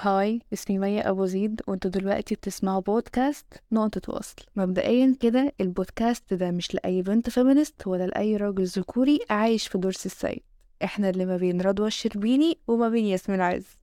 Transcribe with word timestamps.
Hi 0.00 0.40
اسمي 0.52 0.78
مية 0.78 1.10
أبو 1.10 1.24
زيد 1.26 1.60
وأنتوا 1.66 1.90
دلوقتي 1.90 2.34
بتسمعوا 2.34 2.80
بودكاست 2.80 3.46
نقطة 3.72 4.14
وصل. 4.14 4.36
مبدئيا 4.56 5.16
كده 5.20 5.52
البودكاست 5.60 6.34
ده 6.34 6.50
مش 6.50 6.74
لأي 6.74 7.02
بنت 7.02 7.30
feminist 7.30 7.86
ولا 7.86 8.06
لأي 8.06 8.36
راجل 8.36 8.64
ذكوري 8.64 9.18
عايش 9.30 9.68
في 9.68 9.78
دور 9.78 9.95
سي 9.95 10.06
السيد 10.06 10.42
إحنا 10.84 11.10
اللي 11.10 11.24
ما 11.26 11.36
بين 11.36 11.60
رضوى 11.60 11.86
الشربيني 11.86 12.58
وما 12.68 12.88
بين 12.88 13.04
ياسمين 13.04 13.40
عز. 13.40 13.79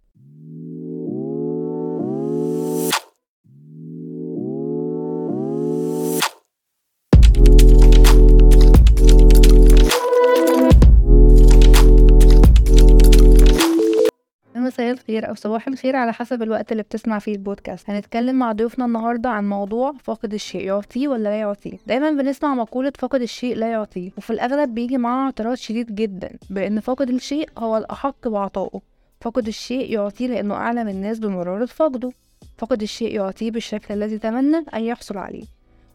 مساء 14.78 14.92
الخير 14.92 15.30
أو 15.30 15.36
صباح 15.36 15.68
الخير 15.68 15.96
على 15.96 16.14
حسب 16.14 16.44
الوقت 16.44 16.72
اللي 16.72 16.84
بتسمع 16.84 17.20
فيه 17.20 17.32
البودكاست. 17.34 17.90
هنتكلم 17.90 18.36
مع 18.36 18.52
ضيوفنا 18.52 18.86
النهاردة 18.86 19.30
عن 19.30 19.50
موضوع 19.50 19.94
فاقد 20.04 20.34
الشيء 20.34 20.66
يعطيه 20.66 21.08
ولا 21.08 21.24
لا 21.24 21.40
يعطيه؟ 21.40 21.78
دايما 21.88 22.12
بنسمع 22.12 22.56
مقولة 22.56 22.92
فاقد 23.00 23.22
الشيء 23.22 23.56
لا 23.56 23.72
يعطيه 23.72 24.12
وفي 24.18 24.30
الأغلب 24.30 24.76
بيجي 24.76 24.98
معاه 24.98 25.26
اعتراض 25.26 25.54
شديد 25.58 25.96
جدا 25.96 26.30
بأن 26.50 26.80
فاقد 26.80 27.10
الشيء 27.10 27.50
هو 27.58 27.78
الأحق 27.78 28.28
بعطائه. 28.28 28.82
فاقد 29.22 29.48
الشيء 29.48 29.94
يعطيه 29.94 30.28
لأنه 30.28 30.54
أعلم 30.56 30.88
الناس 30.88 31.20
بمرارة 31.20 31.66
فقده. 31.66 32.12
فاقد 32.58 32.82
الشيء 32.82 33.16
يعطيه 33.16 33.52
بالشكل 33.52 33.94
الذي 33.94 34.18
تمنى 34.18 34.66
أن 34.74 34.84
يحصل 34.84 35.18
عليه. 35.18 35.44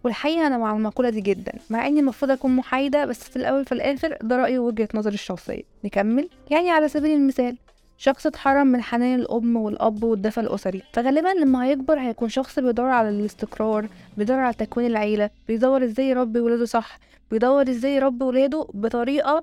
والحقيقة 0.05 0.47
أنا 0.47 0.59
مع 0.59 0.77
المقولة 0.77 1.11
دي 1.11 1.20
جدا 1.20 1.53
مع 1.70 1.87
إني 1.87 2.01
المفروض 2.01 2.30
أكون 2.30 2.56
محايدة 2.56 3.05
بس 3.05 3.20
في 3.20 3.37
الأول 3.37 3.64
في 3.64 3.73
الآخر 3.73 4.17
ده 4.23 4.37
رأيي 4.37 4.59
ووجهة 4.59 4.89
نظري 4.95 5.14
الشخصية. 5.14 5.62
نكمل؟ 5.84 6.28
يعني 6.51 6.70
على 6.70 6.89
سبيل 6.89 7.11
المثال. 7.11 7.56
شخص 8.02 8.27
اتحرم 8.27 8.66
من 8.66 8.83
حنان 8.83 9.20
الأم 9.20 9.56
والأب 9.56 10.05
والدفى 10.05 10.41
الأسري. 10.41 10.83
فغالبا 10.92 11.29
لما 11.29 11.65
هيكبر 11.65 11.98
هيكون 12.01 12.28
شخص 12.28 12.59
بيدور 12.59 12.87
على 12.88 13.09
الاستقرار 13.09 13.89
بيدور 14.17 14.36
على 14.39 14.55
تكوين 14.55 14.86
العيلة 14.86 15.31
بيدور 15.48 15.84
إزاي 15.84 16.08
يربي 16.08 16.41
ولاده 16.41 16.64
صح 16.64 16.98
بيدور 17.30 17.70
إزاي 17.70 17.97
يربي 17.97 18.25
ولاده 18.25 18.67
بطريقة 18.75 19.42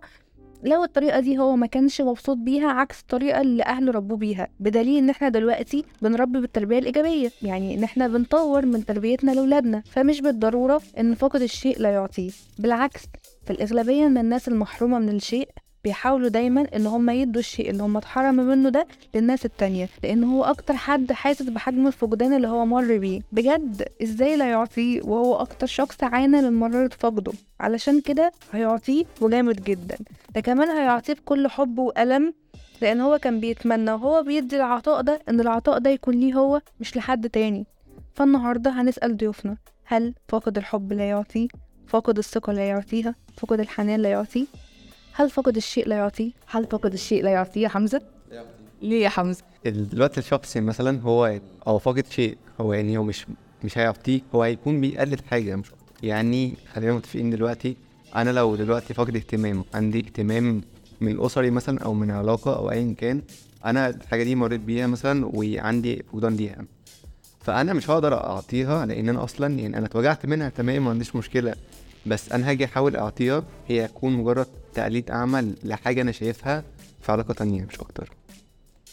لو 0.64 0.84
الطريقة 0.84 1.20
دي 1.20 1.38
هو 1.40 1.56
ما 1.56 1.68
كانش 1.68 2.02
مبسوط 2.02 2.38
بيها 2.38 2.68
عكس 2.72 3.02
الطريقة 3.02 3.42
اللي 3.42 3.64
أهله 3.64 3.92
ربوه 3.92 4.18
بيها. 4.18 4.48
بدليل 4.60 4.98
إن 4.98 5.10
إحنا 5.10 5.30
دلوقتي 5.30 5.86
بنربي 6.02 6.40
بالتربية 6.42 6.80
الإيجابية 6.80 7.32
يعني 7.42 7.76
إن 7.76 7.84
إحنا 7.84 8.08
بنطور 8.08 8.66
من 8.66 8.86
تربيتنا 8.86 9.32
لأولادنا 9.32 9.84
فمش 9.92 10.22
بالضرورة 10.22 10.82
إن 11.00 11.16
فقد 11.16 11.42
الشيء 11.42 11.80
لا 11.80 11.90
يعطيه. 11.90 12.32
بالعكس 12.60 13.04
في 13.46 13.54
الأغلبية 13.54 14.08
من 14.08 14.18
الناس 14.18 14.48
المحرومة 14.48 15.00
من 15.00 15.10
الشيء 15.10 15.50
بيحاولوا 15.84 16.30
دايما 16.30 16.68
إن 16.76 16.88
هم 16.88 17.10
يدوا 17.10 17.40
الشيء 17.40 17.70
اللي 17.70 17.84
هم 17.84 17.98
اتحرموا 17.98 18.44
منه 18.56 18.70
ده 18.70 18.88
للناس 19.16 19.46
التانية 19.46 19.90
لأن 20.04 20.24
هو 20.24 20.44
أكتر 20.44 20.74
حد 20.74 21.12
حاسس 21.12 21.42
بحجم 21.42 21.88
الفقدان 21.88 22.34
اللي 22.34 22.48
هو 22.48 22.66
مر 22.66 22.98
بيه. 22.98 23.22
بجد 23.32 23.88
إزاي 24.04 24.38
لا 24.38 24.50
يعطيه 24.50 25.02
وهو 25.02 25.36
أكتر 25.36 25.68
شخص 25.68 26.04
عانى 26.04 26.42
من 26.42 26.54
مرارة 26.60 26.90
فقده؟ 27.00 27.32
علشان 27.60 28.02
كده 28.02 28.32
هيعطيه 28.52 29.06
وجامد 29.22 29.64
جدا. 29.64 29.98
ده 30.36 30.42
كمان 30.42 30.70
هيعطيه 30.70 31.14
بكل 31.14 31.48
حب 31.48 31.80
وألم 31.80 32.34
لأن 32.82 33.02
هو 33.02 33.18
كان 33.18 33.40
بيتمنى 33.40 33.92
وهو 33.92 34.24
بيدي 34.24 34.56
العطاء 34.56 35.02
ده 35.02 35.20
إن 35.30 35.40
العطاء 35.40 35.80
ده 35.80 35.90
يكون 35.90 36.14
ليه 36.20 36.34
هو 36.34 36.62
مش 36.80 36.98
لحد 36.98 37.30
تاني. 37.30 37.66
فالنهاردة 38.14 38.72
هنسأل 38.72 39.18
ضيوفنا 39.18 39.58
هل 39.86 40.14
فاقد 40.28 40.58
الحب 40.58 40.94
لا 40.94 41.10
يعطيه؟ 41.10 41.48
فاقد 41.88 42.18
الثقة 42.18 42.54
لا 42.54 42.68
يعطيها؟ 42.68 43.16
فاقد 43.38 43.60
الحنان 43.60 44.00
لا 44.00 44.10
يعطيه؟ 44.10 44.46
هل 45.20 45.30
فقد 45.30 45.56
الشيء 45.56 45.88
لا 45.88 45.96
يعطيه؟ 45.96 46.32
هل 46.48 46.66
فقد 46.66 46.94
الشيء 46.94 47.24
لا 47.24 47.30
يعطيه 47.30 47.62
يا 47.62 47.68
حمزة؟ 47.68 48.02
ليه 48.82 49.04
يا 49.04 49.10
حمزة؟ 49.10 49.44
دلوقتي 49.66 50.20
الشخص 50.20 50.58
مثلا 50.58 51.02
هو 51.02 51.40
أو 51.68 51.80
فاقد 51.80 52.06
شيء 52.10 52.38
هو 52.62 52.74
يعني 52.74 52.98
هو 52.98 53.04
مش 53.04 53.26
مش 53.64 53.78
هيعطيه 53.78 54.22
هو 54.36 54.44
هيكون 54.44 54.82
بيقلد 54.82 55.22
حاجة 55.22 55.56
مش 55.56 55.68
يعني 56.04 56.54
خلينا 56.74 56.94
متفقين 56.94 57.30
دلوقتي 57.30 57.78
أنا 58.16 58.30
لو 58.30 58.56
دلوقتي 58.56 58.94
فاقد 58.94 59.16
اهتمام 59.16 59.64
عندي 59.74 60.00
اهتمام 60.00 60.62
من 61.02 61.26
أسري 61.26 61.52
مثلا 61.52 61.80
أو 61.80 61.94
من 61.94 62.12
علاقة 62.12 62.56
أو 62.56 62.72
ايا 62.72 62.96
كان 62.98 63.22
أنا 63.66 63.90
الحاجة 63.90 64.24
دي 64.24 64.36
مريت 64.36 64.62
بيها 64.62 64.88
مثلا 64.88 65.26
وعندي 65.34 66.04
فقدان 66.12 66.36
ليها 66.36 66.66
فأنا 67.42 67.74
مش 67.74 67.90
هقدر 67.90 68.14
أعطيها 68.14 68.86
لأن 68.86 69.10
أنا 69.10 69.24
أصلا 69.24 69.60
يعني 69.60 69.78
أنا 69.78 69.86
اتوجعت 69.86 70.26
منها 70.26 70.50
تمام 70.50 70.86
ما 70.86 70.90
عنديش 70.90 71.16
مشكلة 71.16 71.56
بس 72.10 72.32
أنا 72.32 72.50
هاجي 72.50 72.66
احاول 72.66 72.96
اعطيها 72.96 73.44
هي 73.68 73.88
تكون 73.88 74.14
مجرد 74.14 74.48
تقليد 74.74 75.12
اعمى 75.12 75.54
لحاجة 75.64 76.02
أنا 76.02 76.12
شايفها 76.12 76.64
في 77.02 77.12
علاقة 77.12 77.34
تانية 77.34 77.66
مش 77.70 77.80
أكتر. 77.80 78.10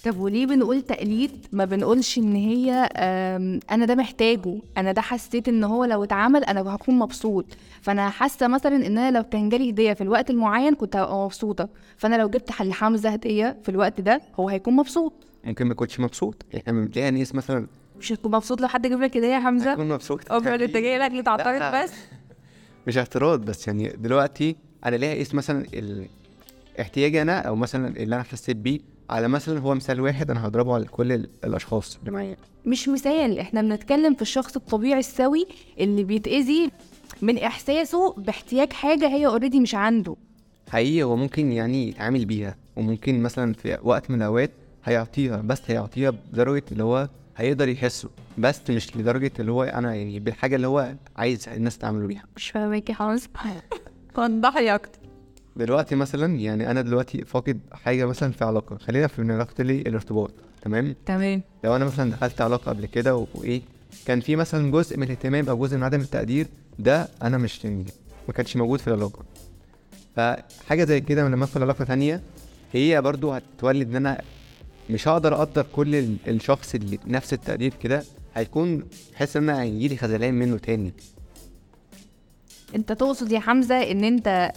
طب 0.04 0.18
وليه 0.18 0.46
بنقول 0.46 0.82
تقليد 0.82 1.46
ما 1.52 1.64
بنقولش 1.64 2.18
إن 2.18 2.34
هي 2.34 2.72
أنا 3.70 3.84
ده 3.86 3.94
محتاجه 3.94 4.58
أنا 4.78 4.92
ده 4.92 5.00
حسيت 5.02 5.48
إن 5.48 5.64
هو 5.64 5.84
لو 5.84 6.04
اتعمل 6.04 6.44
أنا 6.44 6.74
هكون 6.74 6.98
مبسوط. 6.98 7.44
فأنا 7.82 8.10
حاسة 8.10 8.48
مثلا 8.48 8.76
إن 8.86 8.98
أنا 8.98 9.18
لو 9.18 9.22
كان 9.22 9.48
جالي 9.48 9.70
هديه 9.70 9.92
في 9.92 10.00
الوقت 10.00 10.30
المعين 10.30 10.74
كنت 10.74 10.96
هبقى 10.96 11.24
مبسوطة. 11.24 11.68
فأنا 11.96 12.16
لو 12.16 12.28
جبت 12.28 12.62
لحمزه 12.62 13.08
هدية 13.10 13.56
في 13.62 13.68
الوقت 13.68 14.00
ده 14.00 14.20
هو 14.40 14.48
هيكون 14.48 14.76
مبسوط. 14.76 15.12
ممكن 15.44 15.64
ما 15.64 15.72
يكونش 15.72 16.00
مبسوط. 16.00 16.42
إحنا 16.56 16.72
بنلاقي 16.72 17.10
ناس 17.10 17.34
مثلا 17.34 17.66
مش 17.98 18.12
هتكون 18.12 18.32
مبسوط 18.32 18.60
لو 18.60 18.68
حد 18.68 18.86
جاب 18.86 19.02
لك 19.02 19.16
هدية 19.16 19.28
يا 19.28 19.40
حمزة؟ 19.40 19.70
هتكون 19.70 19.88
مبسوط. 19.88 20.32
آه 20.32 20.36
انت 20.36 20.76
جاي 20.76 20.98
لك 20.98 21.12
لتعترض 21.12 21.74
بس. 21.84 21.92
مش 22.86 22.98
اعتراض 22.98 23.40
بس 23.44 23.66
يعني 23.68 23.88
دلوقتي 23.88 24.56
أنا 24.84 24.96
ليه 24.96 25.12
اقيس 25.12 25.34
مثلا 25.34 25.66
احتياجي 26.80 27.22
أنا 27.22 27.38
أو 27.38 27.56
مثلا 27.56 27.96
اللي 27.96 28.14
أنا 28.14 28.22
حسيت 28.22 28.56
بيه 28.56 28.78
على 29.10 29.28
مثلا 29.28 29.58
هو 29.60 29.74
مثال 29.74 30.00
واحد 30.00 30.30
أنا 30.30 30.46
هضربه 30.46 30.74
على 30.74 30.84
كل 30.84 31.12
الأشخاص. 31.44 31.98
مش 32.66 32.88
مثال 32.88 33.38
إحنا 33.38 33.62
بنتكلم 33.62 34.14
في 34.14 34.22
الشخص 34.22 34.56
الطبيعي 34.56 34.98
السوي 34.98 35.46
اللي 35.80 36.04
بيتأذي 36.04 36.70
من 37.22 37.38
إحساسه 37.38 38.12
باحتياج 38.12 38.72
حاجة 38.72 39.08
هي 39.08 39.26
اوريدي 39.26 39.60
مش 39.60 39.74
عنده. 39.74 40.16
حقيقي 40.70 41.02
هو 41.02 41.16
ممكن 41.16 41.52
يعني 41.52 41.88
يتعامل 41.88 42.24
بيها 42.24 42.56
وممكن 42.76 43.22
مثلا 43.22 43.52
في 43.52 43.78
وقت 43.82 44.10
من 44.10 44.16
الأوقات 44.22 44.50
هيعطيها 44.84 45.36
بس 45.36 45.60
هيعطيها 45.66 46.10
بدرجة 46.10 46.64
اللي 46.72 46.84
هو 46.84 47.08
هيقدر 47.36 47.68
يحسه 47.68 48.08
بس 48.38 48.60
مش 48.70 48.96
لدرجة 48.96 49.32
اللي 49.40 49.52
هو 49.52 49.62
أنا 49.62 49.94
يعني 49.94 50.20
بالحاجة 50.20 50.56
اللي 50.56 50.66
هو 50.66 50.94
عايز 51.16 51.48
الناس 51.48 51.78
تعمله 51.78 52.06
بيها. 52.06 52.24
مش 52.36 52.50
فاهمك 52.50 52.90
يا 52.90 52.94
حمزه 52.94 53.28
وضح 54.18 54.56
لي 54.56 54.74
أكتر. 54.74 54.98
دلوقتي 55.56 55.94
مثلا 55.94 56.36
يعني 56.38 56.70
أنا 56.70 56.80
دلوقتي 56.82 57.24
فاقد 57.24 57.60
حاجة 57.72 58.04
مثلا 58.06 58.32
في 58.32 58.44
علاقة. 58.44 58.78
خلينا 58.78 59.06
في 59.06 59.32
علاقة 59.32 59.64
لي 59.64 59.80
الارتباط 59.80 60.30
تمام؟ 60.62 60.94
تمام. 61.06 61.42
لو 61.64 61.76
أنا 61.76 61.84
مثلا 61.84 62.10
دخلت 62.10 62.40
علاقة 62.40 62.68
قبل 62.70 62.86
كده 62.86 63.26
وايه 63.34 63.62
كان 64.06 64.20
في 64.20 64.36
مثلا 64.36 64.70
جزء 64.70 64.96
من 64.96 65.02
الاهتمام 65.02 65.48
أو 65.48 65.58
جزء 65.58 65.76
من 65.76 65.82
عدم 65.82 66.00
التقدير 66.00 66.46
ده 66.78 67.08
أنا 67.22 67.38
مش 67.38 67.64
يعني 67.64 67.84
ما 68.28 68.34
كانش 68.34 68.56
موجود 68.56 68.78
في 68.80 68.88
العلاقة. 68.88 69.24
فحاجة 70.16 70.84
زي 70.84 71.00
كده 71.00 71.28
لما 71.28 71.44
أدخل 71.44 71.62
علاقة 71.62 71.84
تانية 71.84 72.20
هي 72.72 73.02
برضو 73.02 73.32
هتولد 73.32 73.88
إن 73.88 73.96
أنا 73.96 74.20
مش 74.90 75.08
هقدر 75.08 75.34
أقدر 75.34 75.66
كل 75.72 75.94
الشخص 76.28 76.74
اللي 76.74 76.98
نفس 77.06 77.32
التقدير 77.32 77.74
كده 77.82 78.02
هيكون 78.34 78.84
حاسس 79.14 79.36
إن 79.36 79.48
أنا 79.48 79.62
هيجيلي 79.62 79.96
خذلان 79.96 80.34
منه 80.34 80.58
تاني. 80.58 80.92
أنت 82.74 82.92
تقصد 82.92 83.32
يا 83.32 83.40
حمزة 83.40 83.74
إن 83.90 84.04
أنت 84.04 84.52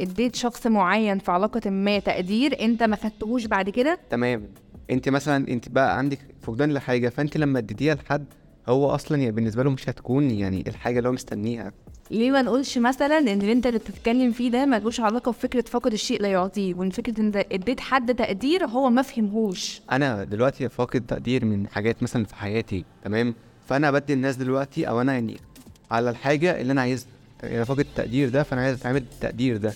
اديت 0.00 0.36
شخص 0.36 0.66
معين 0.66 1.18
في 1.18 1.30
علاقة 1.30 1.70
ما 1.70 1.98
تقدير 1.98 2.60
أنت 2.60 2.82
ما 2.82 2.96
خدتهوش 2.96 3.44
بعد 3.46 3.70
كده؟ 3.70 3.98
تمام. 4.10 4.48
أنت 4.90 5.08
مثلا 5.08 5.48
أنت 5.48 5.68
بقى 5.68 5.98
عندك 5.98 6.18
فقدان 6.42 6.72
لحاجة 6.72 7.08
فأنت 7.08 7.36
لما 7.36 7.58
اديتيها 7.58 7.94
لحد 7.94 8.24
هو 8.68 8.90
أصلا 8.90 9.18
يعني 9.18 9.32
بالنسبة 9.32 9.62
له 9.62 9.70
مش 9.70 9.88
هتكون 9.88 10.30
يعني 10.30 10.64
الحاجة 10.68 10.98
اللي 10.98 11.08
هو 11.08 11.12
مستنيها. 11.12 11.72
ليه 12.10 12.30
ما 12.30 12.42
نقولش 12.42 12.78
مثلا 12.78 13.18
إن 13.18 13.28
اللي 13.28 13.52
أنت 13.52 13.66
اللي 13.66 13.78
بتتكلم 13.78 14.32
فيه 14.32 14.50
ده 14.50 14.66
ملوش 14.66 15.00
علاقة 15.00 15.30
بفكرة 15.32 15.60
فقد 15.68 15.92
الشيء 15.92 16.22
لا 16.22 16.28
يعطيه 16.28 16.74
وإن 16.74 16.90
فكرة 16.90 17.20
إن 17.20 17.32
إديت 17.52 17.80
حد 17.80 18.14
تقدير 18.14 18.66
هو 18.66 18.90
ما 18.90 19.02
فهمهوش. 19.02 19.80
أنا 19.92 20.24
دلوقتي 20.24 20.68
فاقد 20.68 21.06
تقدير 21.06 21.44
من 21.44 21.68
حاجات 21.68 22.02
مثلا 22.02 22.24
في 22.24 22.34
حياتي 22.34 22.84
تمام؟ 23.04 23.34
فأنا 23.66 23.90
بدي 23.90 24.12
الناس 24.12 24.36
دلوقتي 24.36 24.88
أو 24.88 25.00
أنا 25.00 25.12
يعني 25.12 25.36
على 25.90 26.10
الحاجة 26.10 26.60
اللي 26.60 26.72
أنا 26.72 26.80
عايزها 26.80 27.08
يعني 27.42 27.64
فاقد 27.64 27.80
التقدير 27.80 28.28
ده 28.28 28.42
فأنا 28.42 28.60
عايز 28.60 28.78
أتعامل 28.78 29.00
بالتقدير 29.00 29.56
ده. 29.56 29.72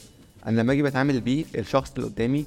أنا 0.46 0.60
لما 0.60 0.72
أجي 0.72 0.82
بتعامل 0.82 1.20
بيه 1.20 1.44
الشخص 1.54 1.92
اللي 1.96 2.06
قدامي 2.08 2.46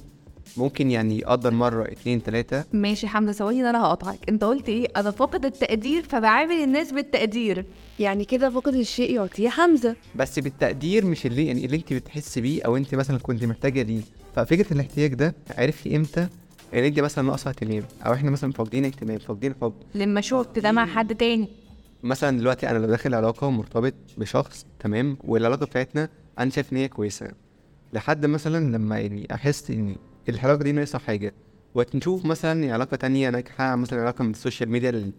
ممكن 0.56 0.90
يعني 0.90 1.18
يقدر 1.18 1.50
مرة 1.50 1.84
اتنين 1.84 2.22
تلاتة. 2.22 2.64
ماشي 2.72 3.08
حمزة 3.08 3.32
ثواني 3.32 3.70
أنا 3.70 3.82
هقطعك. 3.82 4.18
أنت 4.28 4.44
قلت 4.44 4.68
إيه؟ 4.68 4.88
أنا 4.96 5.10
فاقد 5.10 5.44
التقدير 5.44 6.02
فبعامل 6.02 6.54
الناس 6.54 6.92
بالتقدير. 6.92 7.64
يعني 7.98 8.24
كده 8.24 8.50
فاقد 8.50 8.74
الشيء 8.74 9.14
يعطيه 9.14 9.48
حمزة. 9.48 9.96
بس 10.16 10.38
بالتقدير 10.38 11.06
مش 11.06 11.26
اللي 11.26 11.46
يعني 11.46 11.64
اللي 11.64 11.76
أنت 11.76 11.92
بتحس 11.92 12.38
بيه 12.38 12.62
أو 12.62 12.76
أنت 12.76 12.94
مثلا 12.94 13.18
كنت 13.18 13.44
محتاجة 13.44 13.82
ليه. 13.82 14.02
ففكرة 14.36 14.72
الاحتياج 14.72 15.14
ده 15.14 15.34
عرفتي 15.58 15.96
إمتى؟ 15.96 16.28
ان 16.74 16.84
أنت 16.84 17.00
مثلا 17.00 17.24
ناقصة 17.24 17.48
اهتمام 17.48 17.82
أو 18.06 18.12
إحنا 18.12 18.30
مثلا 18.30 18.52
فاقدين 18.52 18.84
اهتمام 18.84 19.18
فاقدين 19.18 19.54
حب. 19.62 19.72
لما 19.94 20.20
شفت 20.20 20.58
ده 20.58 20.72
مع 20.72 20.86
حد 20.86 21.14
تاني. 21.14 21.48
مثلا 22.02 22.38
دلوقتي 22.38 22.70
أنا 22.70 22.78
لو 22.78 22.86
داخل 22.86 23.14
علاقة 23.14 23.46
ومرتبط 23.46 23.94
بشخص 24.18 24.66
تمام 24.80 25.16
والعلاقة 25.24 25.66
بتاعتنا 25.66 26.08
أنا 26.38 26.50
شايف 26.50 26.72
إن 26.72 26.78
هي 26.78 26.88
كويسة. 26.88 27.28
لحد 27.92 28.26
مثلا 28.26 28.76
لما 28.76 28.98
يعني 28.98 29.28
أحس 29.34 29.70
ان 29.70 29.96
العلاقه 30.28 30.62
دي 30.62 30.72
ناقصها 30.72 30.98
حاجة. 30.98 31.32
ونشوف 31.74 32.24
مثلا 32.24 32.72
علاقة 32.74 32.96
تانية 32.96 33.30
ناجحة 33.30 33.76
مثلا 33.76 34.00
علاقة 34.00 34.22
من 34.24 34.30
ال 34.30 34.36
social 34.36 34.70
media 34.70 35.10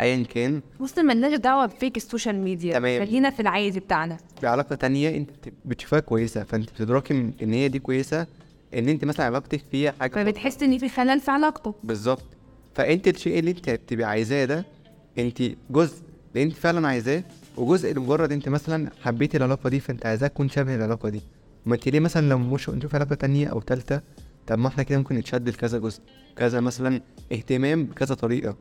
ايا 0.00 0.22
كان. 0.24 0.60
بص 0.80 0.98
ملناش 0.98 1.34
دعوة 1.38 1.66
ب 1.66 1.72
fake 1.72 1.96
ال 1.96 2.02
social 2.02 2.36
media. 2.36 2.72
تمام. 2.72 3.04
خلينا 3.06 3.30
في 3.30 3.40
العادي 3.40 3.80
بتاعنا. 3.80 4.16
بعلاقة 4.42 4.74
تانية 4.76 5.16
أنت 5.16 5.30
بت- 5.30 5.52
بتشوفها 5.64 6.00
كويسة 6.00 6.42
فأنت 6.44 6.70
بتدركي 6.70 7.14
ان 7.42 7.52
هي 7.52 7.68
دي 7.68 7.78
كويسة 7.78 8.26
إن 8.74 8.88
أنت 8.88 9.04
مثلا 9.04 9.26
علاقتك 9.26 9.60
فيها 9.70 9.94
حاجة 10.00 10.10
فبتحس 10.24 10.62
إن 10.62 10.78
في 10.78 10.88
خلل 10.88 11.20
في 11.20 11.30
علاقته 11.30 11.74
بالظبط. 11.84 12.22
فأنت 12.74 13.08
الشيء 13.08 13.38
اللي 13.38 13.50
أنت 13.50 13.70
بتبقى 13.70 14.08
عايزاه 14.08 14.44
ده 14.44 14.64
أنت 15.18 15.42
جزء 15.70 15.96
اللي 16.34 16.42
أنت 16.46 16.52
فعلا 16.52 16.88
عايزاه 16.88 17.22
وجزء 17.56 17.92
لمجرد 17.94 18.32
أنت 18.32 18.48
مثلا 18.48 18.90
حبيتي 19.02 19.36
العلاقة 19.36 19.68
دي 19.70 19.80
فأنت 19.80 20.06
عايزاها 20.06 20.28
تكون 20.28 20.48
شبه 20.48 20.74
العلاقة 20.74 21.08
دي. 21.08 21.20
ما 21.66 21.74
انت 21.74 21.88
ليه 21.88 22.00
مثلا 22.00 22.28
لو 22.28 22.38
مش 22.38 22.70
نشوف 22.70 22.94
علاقة 22.94 23.14
تانية 23.14 23.46
أو 23.48 23.60
تالتة 23.60 24.00
طب 24.46 24.58
ما 24.58 24.68
إحنا 24.68 24.82
كده 24.82 24.98
ممكن 24.98 25.14
نتشد 25.14 25.48
لكذا 25.48 25.78
جزء. 25.78 26.00
كذا 26.36 26.60
مثلا 26.60 27.00
اهتمام 27.32 27.84
بكذا 27.84 28.14
طريقة 28.14 28.56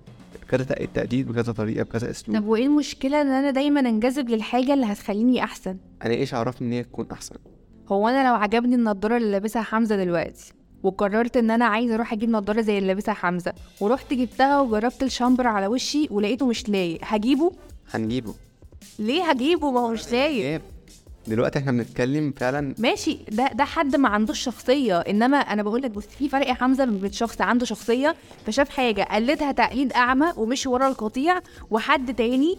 كذا 0.50 0.64
تق- 0.64 0.86
تقدير 0.94 1.26
بكذا 1.32 1.52
طريقة 1.54 1.84
بكذا 1.84 2.10
أسلوب. 2.12 2.38
طب 2.38 2.46
وإيه 2.48 2.66
المشكلة 2.66 3.22
إن 3.22 3.28
أنا 3.28 3.52
دايما 3.52 3.80
أنجذب 3.80 4.30
للحاجة 4.30 4.74
اللي 4.74 4.86
هتخليني 4.86 5.44
أحسن؟ 5.44 5.78
أنا 6.06 6.14
إيش 6.14 6.34
عرفني 6.34 6.68
إن 6.68 6.74
هي 6.74 6.84
تكون 6.84 7.08
أحسن؟ 7.12 7.36
هو 7.90 8.08
أنا 8.08 8.28
لو 8.30 8.36
عجبني 8.36 8.76
النضارة 8.76 9.18
اللي 9.18 9.32
لابسها 9.32 9.62
حمزة 9.62 9.96
دلوقتي 10.04 10.54
وقررت 10.84 11.38
إن 11.38 11.52
أنا 11.52 11.66
عايزه 11.66 11.96
أروح 11.96 12.14
أجيب 12.14 12.30
نضارة 12.30 12.62
زي 12.62 12.78
اللي 12.78 12.88
لابسها 12.88 13.14
حمزة 13.14 13.54
ورحت 13.82 14.14
جبتها 14.14 14.62
وجربت 14.62 15.04
الشامبر 15.04 15.48
على 15.48 15.68
وشي 15.68 16.08
ولقيته 16.12 16.46
مش 16.48 16.70
لايق 16.70 17.00
هجيبه؟ 17.04 17.52
هنجيبه. 17.94 18.34
ليه 19.00 19.24
هجيبه؟ 19.32 19.72
ما 19.72 19.80
هو 19.80 19.92
مش 19.92 20.12
لايق. 20.12 20.44
جاب. 20.44 20.62
دلوقتي 21.28 21.60
إحنا 21.60 21.72
بنتكلم 21.72 22.34
فعلا 22.38 22.76
ماشي. 22.78 23.20
ده 23.32 23.48
ده 23.54 23.64
حد 23.66 23.96
ما 23.96 24.10
عندوش 24.10 24.40
شخصية. 24.40 25.00
إنما 25.00 25.38
أنا 25.38 25.64
بقول 25.64 25.82
لك 25.82 25.92
بص 25.92 26.06
في 26.06 26.30
فرق 26.30 26.48
يا 26.48 26.54
حمزة 26.54 26.86
بين 26.86 27.12
شخص 27.12 27.42
عنده 27.42 27.66
شخصية 27.66 28.16
فشاف 28.46 28.70
حاجة 28.70 29.02
قلدها 29.04 29.52
تقليد 29.52 29.94
أعمى 29.94 30.34
ومشي 30.38 30.70
ورا 30.70 30.88
القطيع 30.88 31.40
وحد 31.72 32.16
تاني 32.16 32.58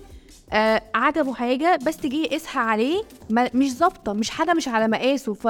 آه 0.53 0.83
عجبه 0.95 1.35
حاجة 1.35 1.79
بس 1.87 2.01
جه 2.07 2.17
يقيسها 2.17 2.61
عليه 2.61 3.03
ما 3.31 3.51
مش 3.55 3.73
ظابطة 3.73 4.13
مش 4.13 4.31
حاجة 4.31 4.55
مش 4.55 4.69
على 4.69 4.89
مقاسه. 4.89 5.35
ف 5.35 5.49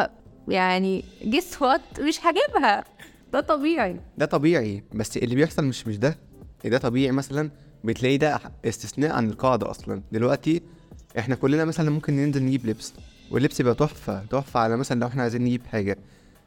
يعني 0.48 1.04
جس 1.24 1.62
وات 1.62 1.80
مش 2.00 2.20
هجيبها 2.26 2.84
ده 3.32 3.40
طبيعي. 3.40 3.96
ده 4.18 4.26
طبيعي. 4.26 4.84
بس 4.94 5.16
اللي 5.16 5.34
بيحصل 5.34 5.64
مش 5.64 5.86
مش 5.86 5.98
ده. 5.98 6.18
ده 6.64 6.78
طبيعي 6.78 7.12
مثلا 7.12 7.50
بتلاقي 7.84 8.16
ده 8.16 8.40
استثناء 8.64 9.12
عن 9.12 9.30
القاعدة 9.30 9.70
أصلا. 9.70 10.02
دلوقتي 10.12 10.62
إحنا 11.18 11.34
كلنا 11.34 11.64
مثلا 11.64 11.90
ممكن 11.90 12.16
ننزل 12.16 12.42
نجيب 12.42 12.66
لبس 12.66 12.92
واللبس 13.30 13.60
يبقى 13.60 13.74
تحفة 13.74 14.24
تحفة 14.24 14.60
على 14.60 14.76
مثلا 14.76 15.00
لو 15.00 15.06
إحنا 15.06 15.22
عايزين 15.22 15.42
نجيب 15.44 15.66
حاجة. 15.66 15.98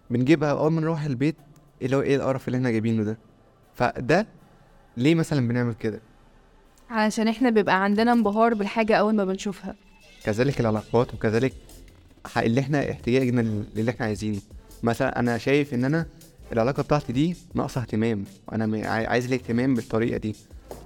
بنجيبها 0.10 0.52
أول 0.52 0.72
ما 0.72 0.82
نروح 0.82 1.04
البيت 1.04 1.36
اللي 1.82 1.96
هو 1.96 2.02
إيه 2.02 2.16
القرف 2.16 2.48
اللي 2.48 2.58
إحنا 2.58 2.72
جايبينه 2.72 3.04
ده؟ 3.04 3.18
فده 3.76 4.28
ليه 4.98 5.16
مثلا 5.16 5.48
بنعمل 5.48 5.74
كده؟ 5.74 6.00
علشان 6.90 7.28
إحنا 7.28 7.50
بيبقى 7.50 7.84
عندنا 7.84 8.12
انبهار 8.14 8.54
بالحاجة 8.54 8.96
أول 8.96 9.16
ما 9.16 9.26
بنشوفها. 9.26 9.76
كذلك 10.24 10.60
العلاقات 10.60 11.14
وكذلك 11.14 11.54
اللي 12.38 12.62
إحنا 12.62 12.92
احتياجنا 12.92 13.42
لل- 13.42 13.66
للي 13.76 13.92
إحنا 13.92 14.06
عايزينه. 14.06 14.40
مثلا 14.84 15.20
أنا 15.20 15.38
شايف 15.38 15.74
إن 15.74 15.86
أنا 15.86 16.06
العلاقة 16.52 16.84
بتاعتي 16.84 17.14
دي 17.14 17.36
ناقصة 17.54 17.82
اهتمام. 17.82 18.24
عاي- 18.50 19.06
عايز 19.06 19.26
الاهتمام 19.26 19.76
بالطريقة 19.76 20.18
دي. 20.18 20.36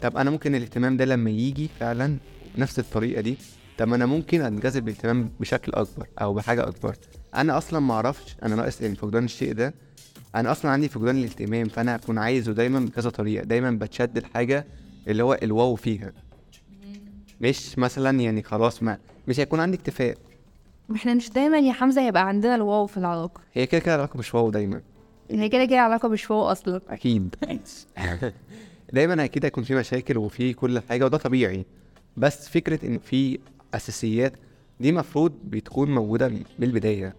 طب 0.01 0.17
أنا 0.17 0.29
ممكن 0.29 0.55
الاهتمام 0.55 0.97
ده 0.97 1.05
لما 1.05 1.29
يجي 1.29 1.69
فعلا 1.79 2.17
بنفس 2.55 2.79
الطريقة 2.79 3.21
دي؟ 3.21 3.37
طب 3.77 3.87
ما 3.87 3.95
أنا 3.95 4.05
ممكن 4.05 4.41
أنجذب 4.41 4.85
بالاهتمام 4.85 5.29
بشكل 5.39 5.71
أكبر 5.71 6.07
أو 6.21 6.33
بحاجة 6.33 6.67
أكبر. 6.67 6.95
أنا 7.35 7.57
أصلا 7.57 7.79
ما 7.79 7.93
أعرفش 7.93 8.35
أنا 8.43 8.55
ناقص 8.55 8.81
يعني 8.81 8.95
فقدان 8.95 9.23
الشيء 9.25 9.53
ده 9.53 9.73
أنا 10.35 10.51
أصلا 10.51 10.71
عندي 10.71 10.89
فقدان 10.89 11.17
الاهتمام 11.17 11.67
فأنا 11.67 11.95
هكون 11.95 12.17
عايزه 12.17 12.51
دايما 12.53 12.79
بكذا 12.79 13.09
طريقة 13.09 13.43
دايما 13.43 13.71
بتشد 13.71 14.17
الحاجة 14.17 14.65
اللي 15.07 15.23
هو 15.23 15.39
الواو 15.43 15.75
فيها. 15.75 16.13
مش 17.41 17.79
مثلا 17.79 18.19
يعني 18.19 18.43
خلاص 18.43 18.83
ما 18.83 18.97
مش 19.27 19.39
هيكون 19.39 19.59
عندي 19.59 19.77
اكتفاء. 19.77 20.17
إحنا 20.95 21.13
مش 21.13 21.29
دايما 21.29 21.59
يا 21.59 21.73
حمزة 21.73 22.07
يبقى 22.07 22.27
عندنا 22.27 22.55
الواو 22.55 22.85
في 22.87 22.97
العلاقة. 22.97 23.41
هي 23.53 23.65
كده 23.65 23.81
كده 23.81 23.95
العلاقة 23.95 24.17
مش 24.17 24.35
واو 24.35 24.49
دايما. 24.49 24.81
هي 25.31 25.49
كده 25.49 25.65
كده 25.65 25.79
علاقه 25.79 26.09
مش 26.09 26.31
واو 26.31 26.41
أصلا. 26.43 26.81
أكيد. 26.89 27.35
دايما 28.93 29.23
أكيد 29.23 29.45
هيكون 29.45 29.63
في 29.63 29.75
مشاكل 29.75 30.17
وفي 30.17 30.53
كل 30.53 30.79
حاجة 30.79 31.05
وده 31.05 31.17
طبيعي. 31.17 31.65
بس 32.17 32.49
فكرة 32.49 32.85
إن 32.85 32.99
في 32.99 33.39
أساسيات 33.73 34.33
دي 34.79 34.91
مفروض 34.91 35.31
بتكون 35.43 35.95
موجودة 35.95 36.27
من 36.27 36.43
البداية. 36.63 37.15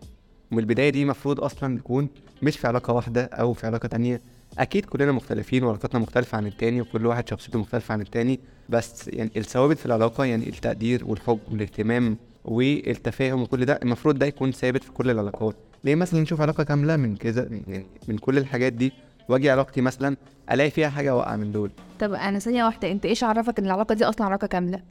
ومن 0.52 0.58
البداية 0.58 0.90
دي 0.90 1.04
مفروض 1.04 1.40
أصلا 1.40 1.78
تكون 1.78 2.08
مش 2.42 2.58
في 2.58 2.66
علاقة 2.66 2.92
واحدة 2.92 3.24
أو 3.24 3.52
في 3.52 3.66
علاقة 3.66 3.88
تانية. 3.88 4.20
أكيد 4.58 4.84
كلنا 4.84 5.12
مختلفين 5.12 5.64
وعلاقاتنا 5.64 6.00
مختلفة 6.00 6.36
عن 6.36 6.46
التاني 6.46 6.80
وكل 6.80 7.06
واحد 7.06 7.28
شخصيته 7.28 7.58
مختلفة 7.58 7.92
عن 7.92 8.00
التاني 8.00 8.40
بس 8.68 9.08
يعني 9.08 9.30
الثوابت 9.36 9.78
في 9.78 9.86
العلاقة 9.86 10.24
يعني 10.24 10.48
التقدير 10.48 11.04
والحب 11.04 11.38
والاهتمام 11.50 12.16
والتفاهم 12.44 13.42
وكل 13.42 13.64
ده 13.64 13.80
المفروض 13.82 14.18
ده 14.18 14.26
يكون 14.26 14.52
ثابت 14.52 14.84
في 14.84 14.92
كل 14.92 15.10
العلاقات. 15.10 15.56
ليه 15.84 15.94
مثلا 15.94 16.20
نشوف 16.20 16.40
علاقة 16.40 16.64
كاملة 16.64 16.96
من 16.96 17.16
كذا 17.16 17.48
يعني 17.66 17.86
من 18.08 18.18
كل 18.18 18.38
الحاجات 18.38 18.72
دي؟ 18.72 18.92
واجي 19.28 19.50
علاقتي 19.50 19.80
مثلا 19.80 20.16
ألاقي 20.52 20.70
فيها 20.70 20.88
حاجة 20.88 21.16
واقعة 21.16 21.36
من 21.36 21.52
دول. 21.52 21.70
طب 22.00 22.12
أنا 22.12 22.38
ثانية 22.38 22.64
واحدة 22.64 22.90
أنت 22.90 23.06
إيش 23.06 23.24
عرفك 23.24 23.58
إن 23.58 23.64
العلاقة 23.66 23.94
دي 23.94 24.04
أصلا 24.04 24.26
علاقة 24.26 24.46
كاملة؟ 24.46 24.82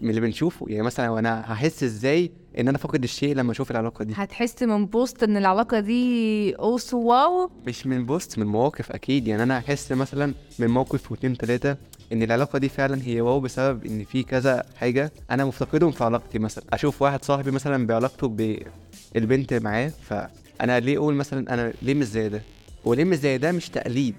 من 0.00 0.10
اللي 0.10 0.20
بنشوفه. 0.20 0.66
يعني 0.68 0.82
مثلا 0.82 1.10
وأنا 1.10 1.52
هحس 1.52 1.82
إزاي 1.82 2.32
إن 2.58 2.68
أنا 2.68 2.78
فاقد 2.78 3.02
الشيء 3.02 3.34
لما 3.34 3.52
أشوف 3.52 3.70
العلاقة 3.70 4.04
دي؟ 4.04 4.12
هتحس 4.16 4.62
من 4.62 4.86
post 4.86 5.22
إن 5.22 5.36
العلاقة 5.36 5.80
دي 5.80 6.54
oh 6.56 6.77
so 6.77 6.98
wow؟ 6.98 7.50
مش 7.66 7.86
من 7.86 8.06
post 8.06 8.38
من 8.38 8.46
مواقف 8.46 8.92
أكيد. 8.92 9.28
يعني 9.28 9.42
أنا 9.42 9.58
هحس 9.58 9.92
مثلا 9.92 10.34
من 10.58 10.66
موقف 10.66 11.12
واتنين 11.12 11.36
تلاتة 11.38 11.76
إن 12.12 12.22
العلاقة 12.22 12.58
دي 12.58 12.68
فعلا 12.68 13.02
هي 13.02 13.20
واو 13.20 13.40
بسبب 13.40 13.86
إن 13.86 14.04
في 14.04 14.22
كذا 14.22 14.62
حاجة 14.76 15.12
أنا 15.30 15.44
مفتقدهم 15.44 15.90
في 15.90 16.04
علاقتي. 16.04 16.38
مثلا 16.38 16.64
أشوف 16.72 17.02
واحد 17.02 17.24
صاحبي 17.24 17.50
مثلا 17.50 17.86
بعلاقته 17.86 18.28
بالبنت 19.14 19.54
معاه 19.54 19.92
فأنا 20.02 20.80
ليه 20.80 20.96
أقول 20.98 21.14
مثلا 21.14 21.54
أنا 21.54 21.72
ليه 21.82 21.94
مش 21.94 22.04
زي 22.06 22.28
ده؟ 22.28 22.42
وليه 22.84 23.04
مش 23.04 23.16
زي 23.16 23.38
ده 23.38 23.52
مش 23.52 23.68
تقليد. 23.68 24.14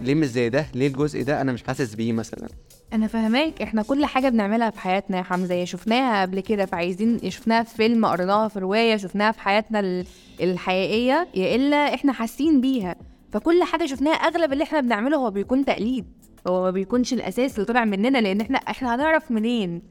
ليه 0.00 0.14
مش 0.14 0.26
زي 0.26 0.48
ده؟ 0.48 0.66
ليه 0.74 0.86
الجزء 0.86 1.22
ده 1.22 1.40
أنا 1.40 1.52
مش 1.52 1.62
حاسس 1.62 1.94
بيه 1.94 2.12
مثلا؟ 2.12 2.48
أنا 2.92 3.06
فاهماك. 3.06 3.62
إحنا 3.62 3.82
كل 3.82 4.04
حاجة 4.06 4.28
بنعملها 4.28 4.70
في 4.70 4.80
حياتنا 4.80 5.16
يا 5.18 5.22
حمزة. 5.22 5.54
يا 5.54 5.64
شفناها 5.64 6.22
قبل 6.22 6.40
كده 6.40 6.66
فعايزين 6.66 7.30
شفناها 7.30 7.62
في 7.62 7.74
فيلم 7.76 8.06
قريناها 8.06 8.48
في 8.48 8.58
رواية 8.58 8.96
شفناها 8.96 9.32
في 9.32 9.40
حياتنا 9.40 9.80
ال- 9.80 10.06
الحقيقية 10.40 11.28
يا 11.34 11.54
إلا 11.56 11.94
إحنا 11.94 12.12
حاسين 12.12 12.60
بيها. 12.60 12.96
فكل 13.32 13.62
حاجة 13.64 13.86
شفناها 13.86 14.14
أغلب 14.14 14.52
اللي 14.52 14.64
إحنا 14.64 14.80
بنعمله 14.80 15.16
هو 15.16 15.30
بيكون 15.30 15.64
تقليد. 15.64 16.04
هو 16.48 16.62
ما 16.62 16.70
بيكونش 16.70 17.12
الأساس 17.12 17.54
اللي 17.54 17.66
طلع 17.66 17.84
مننا 17.84 18.18
لأن 18.18 18.40
إحنا 18.40 18.58
إحنا 18.58 18.94
هنعرف 18.94 19.30
منين. 19.30 19.82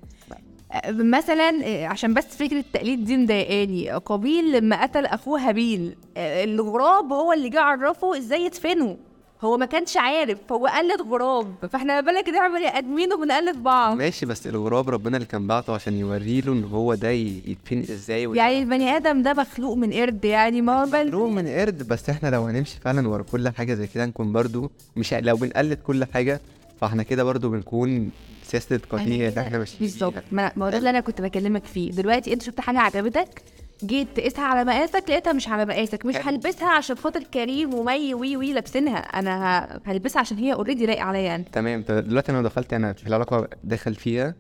مثلا 0.90 1.52
أه، 1.64 1.86
عشان 1.88 2.14
بس 2.14 2.25
فكرة 2.38 2.58
التقليد 2.60 3.06
دي 3.06 3.18
مضايقاني. 3.18 3.90
قابيل 3.92 4.52
لما 4.58 4.84
قتل 4.84 5.06
أخوه 5.06 5.40
هابيل 5.50 5.96
أه، 6.18 6.44
الغراب 6.44 7.14
هو 7.14 7.34
اللي 7.34 7.50
جه 7.50 7.60
عرفه 7.62 8.18
إزاي 8.18 8.46
يدفنه 8.46 8.98
هو 9.44 9.58
ما 9.58 9.65
كانش 9.65 9.98
عارف 9.98 10.38
هو 10.51 10.68
قلد 10.68 11.01
غراب. 11.01 11.54
فإحنا 11.72 12.01
ما 12.01 12.12
بالك 12.12 12.30
نعمل 12.30 12.65
ادمين 12.65 13.13
وبنقلد 13.13 13.63
بعض. 13.63 13.98
ماشي 13.98 14.25
بس 14.25 14.48
الغراب 14.48 14.89
ربنا 14.89 15.18
اللي 15.18 15.27
كان 15.27 15.48
بعته 15.48 15.74
عشان 15.74 15.94
يوريله 15.94 16.54
إن 16.54 16.63
هو 16.63 16.94
ده 16.94 17.12
ي- 17.12 17.42
يتفني 17.48 17.82
إزاي 17.82 18.27
وال- 18.27 18.38
يعني 18.38 18.60
البني 18.60 18.96
آدم 18.96 19.22
ده 19.22 19.34
مخلوق 19.34 19.77
من 19.77 19.94
قرد 19.94 20.25
يعني 20.25 20.62
ما 20.62 20.82
هو 20.82 20.86
بل 20.86 21.08
مخلوق 21.08 21.30
من 21.30 21.48
Agreed 21.48 21.88
بس 21.88 22.10
إحنا 22.10 22.27
لو 22.30 22.44
هنمشي 22.44 22.77
فعلا 22.84 23.08
ورا 23.08 23.24
كل 23.24 23.50
حاجة 23.50 23.74
زي 23.74 23.88
كده 23.88 24.06
نكون 24.06 24.34
برضو 24.34 24.72
مش 24.96 25.13
لو 25.13 25.36
بنقلد 25.38 25.77
كل 25.88 26.06
حاجة 26.06 26.42
فإحنا 26.82 27.04
كده 27.04 27.24
برضو 27.24 27.50
بنكون 27.50 28.10
سياسة 28.44 28.75
القطيع 28.75 29.27
اللي 29.27 29.42
إحنا 29.42 29.58
ماشيين 29.58 29.80
بالظبط. 29.82 30.13
ما 30.32 30.51
هو 30.58 30.70
ده 30.70 30.77
اللي 30.77 30.89
أنا 30.89 31.00
كنت 31.00 31.22
بكلمك 31.22 31.65
فيه. 31.65 31.92
دلوقتي 31.92 32.34
أنت 32.34 32.42
شفت 32.42 32.60
حاجة 32.62 32.80
عجبتك؟ 32.80 33.42
جيت 33.86 34.08
تقيسها 34.15 34.46
على 34.46 34.63
مقاسك 34.65 35.04
لقيتها 35.10 35.34
مش 35.34 35.48
على 35.48 35.65
مقاسك 35.65 36.06
مش. 36.06 36.15
هلبسها 36.15 36.70
عشان 36.70 36.96
خاطر 36.96 37.24
كريم 37.24 37.74
ومي 37.74 38.13
وي 38.13 38.38
وي 38.38 38.54
لابسينها. 38.54 38.98
أنا 38.98 39.68
هلبسها 39.86 40.20
عشان 40.20 40.38
هي 40.38 40.54
already 40.54 40.86
لايقه 40.86 41.04
عليا 41.04 41.36
أنا 41.36 41.44
تمام. 41.51 41.82
دلوقتي 41.82 42.32
أنا 42.32 42.42
دخلت 42.42 42.74
أنا 42.74 42.94
في 42.94 43.08
العلاقه 43.08 43.48
داخل 43.63 43.96
فيها. 43.96 44.36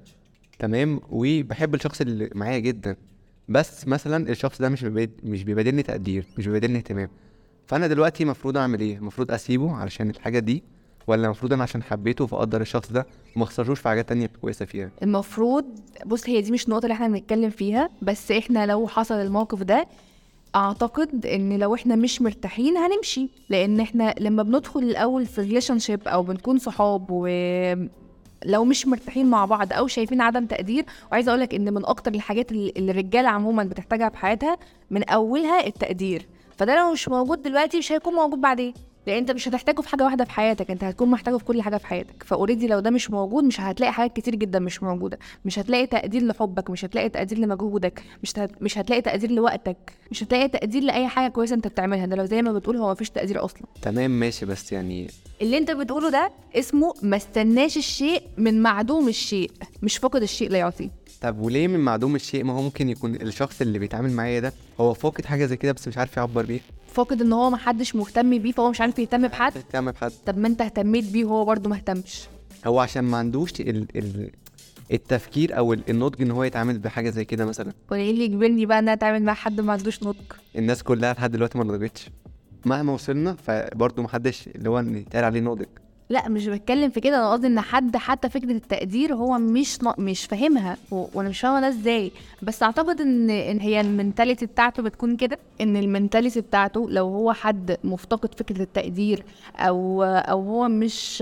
تمام. 0.59 1.01
وبحب 1.09 1.75
الشخص 1.75 2.01
اللي 2.01 2.29
معايا 2.35 2.59
جدا. 2.59 2.95
بس 3.49 3.87
مثلا 3.87 4.29
الشخص 4.29 4.61
ده 4.61 4.69
مش 4.69 4.83
بيباد... 4.83 5.11
مش 5.23 5.43
بيبادلني 5.43 5.83
تقدير 5.83 6.25
مش 6.37 6.47
بيبادلني 6.47 6.77
اهتمام. 6.77 7.09
فأنا 7.67 7.87
دلوقتي 7.87 8.23
المفروض 8.23 8.57
أعمل 8.57 8.79
إيه؟ 8.79 8.97
المفروض 8.97 9.31
أسيبه 9.31 9.75
علشان 9.75 10.09
الحاجة 10.09 10.39
دي. 10.39 10.63
ولا 11.07 11.25
المفروض 11.25 11.53
أنا 11.53 11.63
عشان 11.63 11.83
حبيته 11.83 12.27
فأقدر 12.27 12.61
الشخص 12.61 12.91
ده؟ 12.91 13.07
وما 13.35 13.43
اخسروش 13.43 13.79
في 13.79 13.89
حاجات 13.89 14.09
تانية 14.09 14.29
كويسة 14.41 14.65
فيها. 14.65 14.89
المفروض 15.03 15.65
بص 16.05 16.29
هي 16.29 16.41
دي 16.41 16.51
مش 16.51 16.65
النقطة 16.65 16.83
اللي 16.85 16.93
إحنا 16.93 17.07
بنتكلم 17.07 17.49
فيها 17.49 17.89
بس 18.01 18.31
إحنا 18.31 18.65
لو 18.65 18.87
حصل 18.87 19.15
الموقف 19.15 19.63
ده 19.63 19.87
أعتقد 20.55 21.25
إن 21.25 21.59
لو 21.59 21.75
إحنا 21.75 21.95
مش 21.95 22.21
مرتاحين 22.21 22.77
هنمشي. 22.77 23.29
لأن 23.49 23.79
إحنا 23.79 24.15
لما 24.19 24.43
بندخل 24.43 24.79
الأول 24.79 25.25
في 25.25 25.41
relationship 25.41 26.07
أو 26.07 26.23
بنكون 26.23 26.57
صحاب 26.57 27.05
و 27.09 27.27
لو 28.45 28.65
مش 28.65 28.87
مرتاحين 28.87 29.25
مع 29.29 29.45
بعض 29.45 29.73
أو 29.73 29.87
شايفين 29.87 30.21
عدم 30.21 30.45
تقدير 30.45 30.85
وعايزة 31.11 31.29
أقول 31.29 31.41
لك 31.41 31.53
إن 31.55 31.73
من 31.73 31.85
أكتر 31.85 32.13
الحاجات 32.13 32.51
اللي 32.51 32.91
الرجالة 32.91 33.29
عموما 33.29 33.63
بتحتاجها 33.63 34.09
في 34.09 34.17
حياتها 34.17 34.57
من 34.91 35.03
أولها 35.09 35.67
التقدير. 35.67 36.25
فده 36.57 36.75
لو 36.75 36.91
مش 36.91 37.07
موجود 37.09 37.41
دلوقتي 37.41 37.77
مش 37.77 37.91
هيكون 37.91 38.13
موجود 38.13 38.41
بعدين. 38.41 38.73
لأن 39.07 39.17
أنت 39.17 39.31
مش 39.31 39.47
هتحتاجه 39.47 39.81
في 39.81 39.89
حاجة 39.89 40.03
واحدة 40.03 40.23
في 40.25 40.31
حياتك 40.31 40.71
أنت 40.71 40.83
هتكون 40.83 41.09
محتاجه 41.11 41.37
في 41.37 41.43
كل 41.45 41.61
حاجة 41.61 41.77
في 41.77 41.87
حياتك. 41.87 42.23
فأوريدي 42.23 42.67
لو 42.67 42.79
ده 42.79 42.89
مش 42.89 43.11
موجود 43.11 43.43
مش 43.43 43.61
هتلاقي 43.61 43.93
حاجات 43.93 44.15
كتير 44.15 44.35
جدا 44.35 44.59
مش 44.59 44.83
موجودة. 44.83 45.19
مش 45.45 45.59
هتلاقي 45.59 45.87
تقدير 45.87 46.23
لحبك 46.23 46.69
مش 46.69 46.85
هتلاقي 46.85 47.09
تقدير 47.09 47.37
لمجهودك 47.37 48.03
مش 48.23 48.31
هت... 48.39 48.61
مش 48.61 48.77
هتلاقي 48.77 49.01
تقدير 49.01 49.31
لوقتك 49.31 49.77
مش 50.11 50.23
هتلاقي 50.23 50.47
تقدير 50.47 50.83
لأي 50.83 51.07
حاجة 51.07 51.31
كويسة 51.31 51.53
أنت 51.55 51.67
بتعملها. 51.67 52.05
ده 52.05 52.15
لو 52.15 52.25
زي 52.25 52.41
ما 52.41 52.53
بتقول 52.53 52.77
هو 52.77 52.91
مفيش 52.91 53.09
تقدير 53.09 53.45
أصلا. 53.45 53.61
تمام 53.81 54.11
ماشي 54.19 54.45
بس 54.45 54.71
يعني 54.71 55.07
اللي 55.41 55.57
أنت 55.57 55.71
بتقوله 55.71 56.09
ده 56.09 56.31
اسمه 56.55 56.93
ما 57.01 57.17
استناش 57.17 57.77
الشيء 57.77 58.21
من 58.37 58.61
معدوم 58.61 59.07
الشيء 59.07 59.51
مش 59.83 59.97
فقد 59.97 60.21
الشيء 60.21 60.49
لا 60.49 60.57
يعطيه. 60.57 60.89
طب 61.25 61.39
وليه 61.39 61.67
من 61.67 61.79
معدوم 61.79 62.15
الشيء 62.15 62.43
ما 62.43 62.53
هو 62.53 62.61
ممكن 62.61 62.89
يكون 62.89 63.15
الشخص 63.15 63.61
اللي 63.61 63.79
بيتعامل 63.79 64.11
معايا 64.11 64.39
ده 64.39 64.53
هو 64.79 64.93
فاقد 64.93 65.25
حاجة 65.25 65.45
زي 65.45 65.57
كده 65.57 65.71
بس 65.71 65.87
مش 65.87 65.97
عارف 65.97 66.17
يعبر 66.17 66.45
بيها؟ 66.45 66.61
فاقد 66.87 67.21
إن 67.21 67.33
هو 67.33 67.49
محدش 67.49 67.95
مهتم 67.95 68.37
بيه 68.37 68.51
فهو 68.51 68.69
مش 68.69 68.81
عارف 68.81 68.99
يهتم 68.99 69.27
بحد؟ 69.27 69.51
تهتم 69.51 69.91
بحد. 69.91 70.11
طب 70.25 70.37
ما 70.37 70.47
أنت 70.47 70.61
اهتميت 70.61 71.11
بيه 71.11 71.25
وهو 71.25 71.45
برضه 71.45 71.69
ما 71.69 71.75
اهتمش. 71.75 72.23
هو 72.67 72.79
عشان 72.79 73.03
ما 73.03 73.17
عندوش 73.17 73.51
ال... 73.61 73.87
ال... 73.95 74.31
التفكير 74.91 75.57
أو 75.57 75.73
ال- 75.73 75.89
النضج 75.89 76.21
إن 76.21 76.31
هو 76.31 76.43
يتعامل 76.43 76.79
بحاجة 76.79 77.09
زي 77.09 77.25
كده 77.25 77.45
مثلا. 77.45 77.73
وايه 77.91 78.11
اللي 78.11 78.25
يجبرني 78.25 78.65
بقى 78.65 78.79
إن 78.79 78.83
أنا 78.83 78.93
أتعامل 78.93 79.23
مع 79.23 79.33
حد 79.33 79.61
ما 79.61 79.73
عندوش 79.73 80.03
نضج؟ 80.03 80.15
الناس 80.55 80.83
كلها 80.83 81.13
لحد 81.13 81.31
دلوقتي 81.31 81.57
ما 81.57 81.63
نضجتش. 81.63 82.09
مهما 82.65 82.93
وصلنا 82.93 83.33
فبرضه 83.33 84.03
محدش 84.03 84.47
اللي 84.55 84.69
هو 84.69 84.79
يتقال 84.79 85.23
عليه 85.23 85.39
ناضج. 85.39 85.65
لا 86.09 86.29
مش 86.29 86.47
بتكلم 86.47 86.89
في 86.89 86.99
كده 86.99 87.17
أنا 87.17 87.31
قصدي 87.31 87.47
إن 87.47 87.59
حد 87.59 87.97
حتى 87.97 88.29
فكرة 88.29 88.51
التقدير 88.51 89.15
هو 89.15 89.37
مش 89.37 89.83
ن... 89.83 89.93
مش 89.97 90.25
فاهمها 90.25 90.77
و... 90.91 91.05
وأنا 91.13 91.29
مش 91.29 91.39
فاهمة 91.39 91.59
ده 91.61 91.67
إزاي. 91.67 92.11
بس 92.41 92.63
أعتقد 92.63 93.01
إن 93.01 93.29
إن 93.29 93.59
هي 93.59 93.81
ال 93.81 93.88
mentality 93.88 94.45
بتاعته 94.45 94.83
بتكون 94.83 95.17
كده 95.17 95.37
إن 95.61 95.77
ال 95.77 95.84
mentality 95.84 96.41
بتاعته 96.41 96.89
لو 96.89 97.05
هو 97.07 97.33
حد 97.33 97.77
مفتقد 97.83 98.35
فكرة 98.39 98.61
التقدير 98.61 99.23
أو 99.55 100.03
أو 100.03 100.41
هو 100.41 100.67
مش 100.67 101.21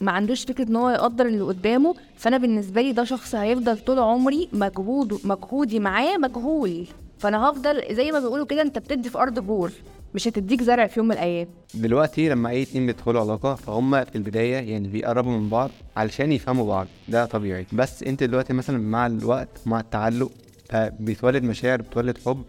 ما 0.00 0.12
عندوش 0.12 0.44
فكرة 0.44 0.68
إن 0.68 0.76
هو 0.76 0.90
يقدر 0.90 1.26
اللي 1.26 1.40
قدامه 1.44 1.94
فأنا 2.16 2.36
بالنسبة 2.38 2.82
لي 2.82 2.92
ده 2.92 3.04
شخص 3.04 3.34
هيفضل 3.34 3.78
طول 3.78 3.98
عمري 3.98 4.48
مجهود 4.52 5.20
مجهودي 5.24 5.80
معاه 5.80 6.16
مجهول. 6.16 6.86
فأنا 7.18 7.50
هفضل 7.50 7.82
زي 7.94 8.12
ما 8.12 8.18
بيقولوا 8.20 8.46
كده 8.46 8.62
أنت 8.62 8.78
بتدي 8.78 9.10
في 9.10 9.18
أرض 9.18 9.38
بور 9.38 9.72
مش 10.14 10.28
هتديك 10.28 10.62
زرع 10.62 10.86
في 10.86 11.00
يوم 11.00 11.08
من 11.08 11.14
الأيام. 11.14 11.48
دلوقتي 11.74 12.28
لما 12.28 12.48
أي 12.50 12.62
اتنين 12.62 12.86
بيدخلوا 12.86 13.20
علاقة 13.20 13.54
فهم 13.54 14.04
في 14.04 14.16
البداية 14.16 14.56
يعني 14.72 14.88
بيقربوا 14.88 15.38
من 15.38 15.48
بعض 15.48 15.70
علشان 15.96 16.32
يفهموا 16.32 16.66
بعض. 16.66 16.86
ده 17.08 17.24
طبيعي. 17.26 17.66
بس 17.72 18.02
أنت 18.02 18.22
دلوقتي 18.22 18.52
مثلا 18.52 18.78
مع 18.78 19.06
الوقت 19.06 19.48
مع 19.66 19.80
التعلق 19.80 20.30
فبيتولد 20.68 21.42
مشاعر 21.42 21.82
بتولد 21.82 22.18
حب 22.26 22.42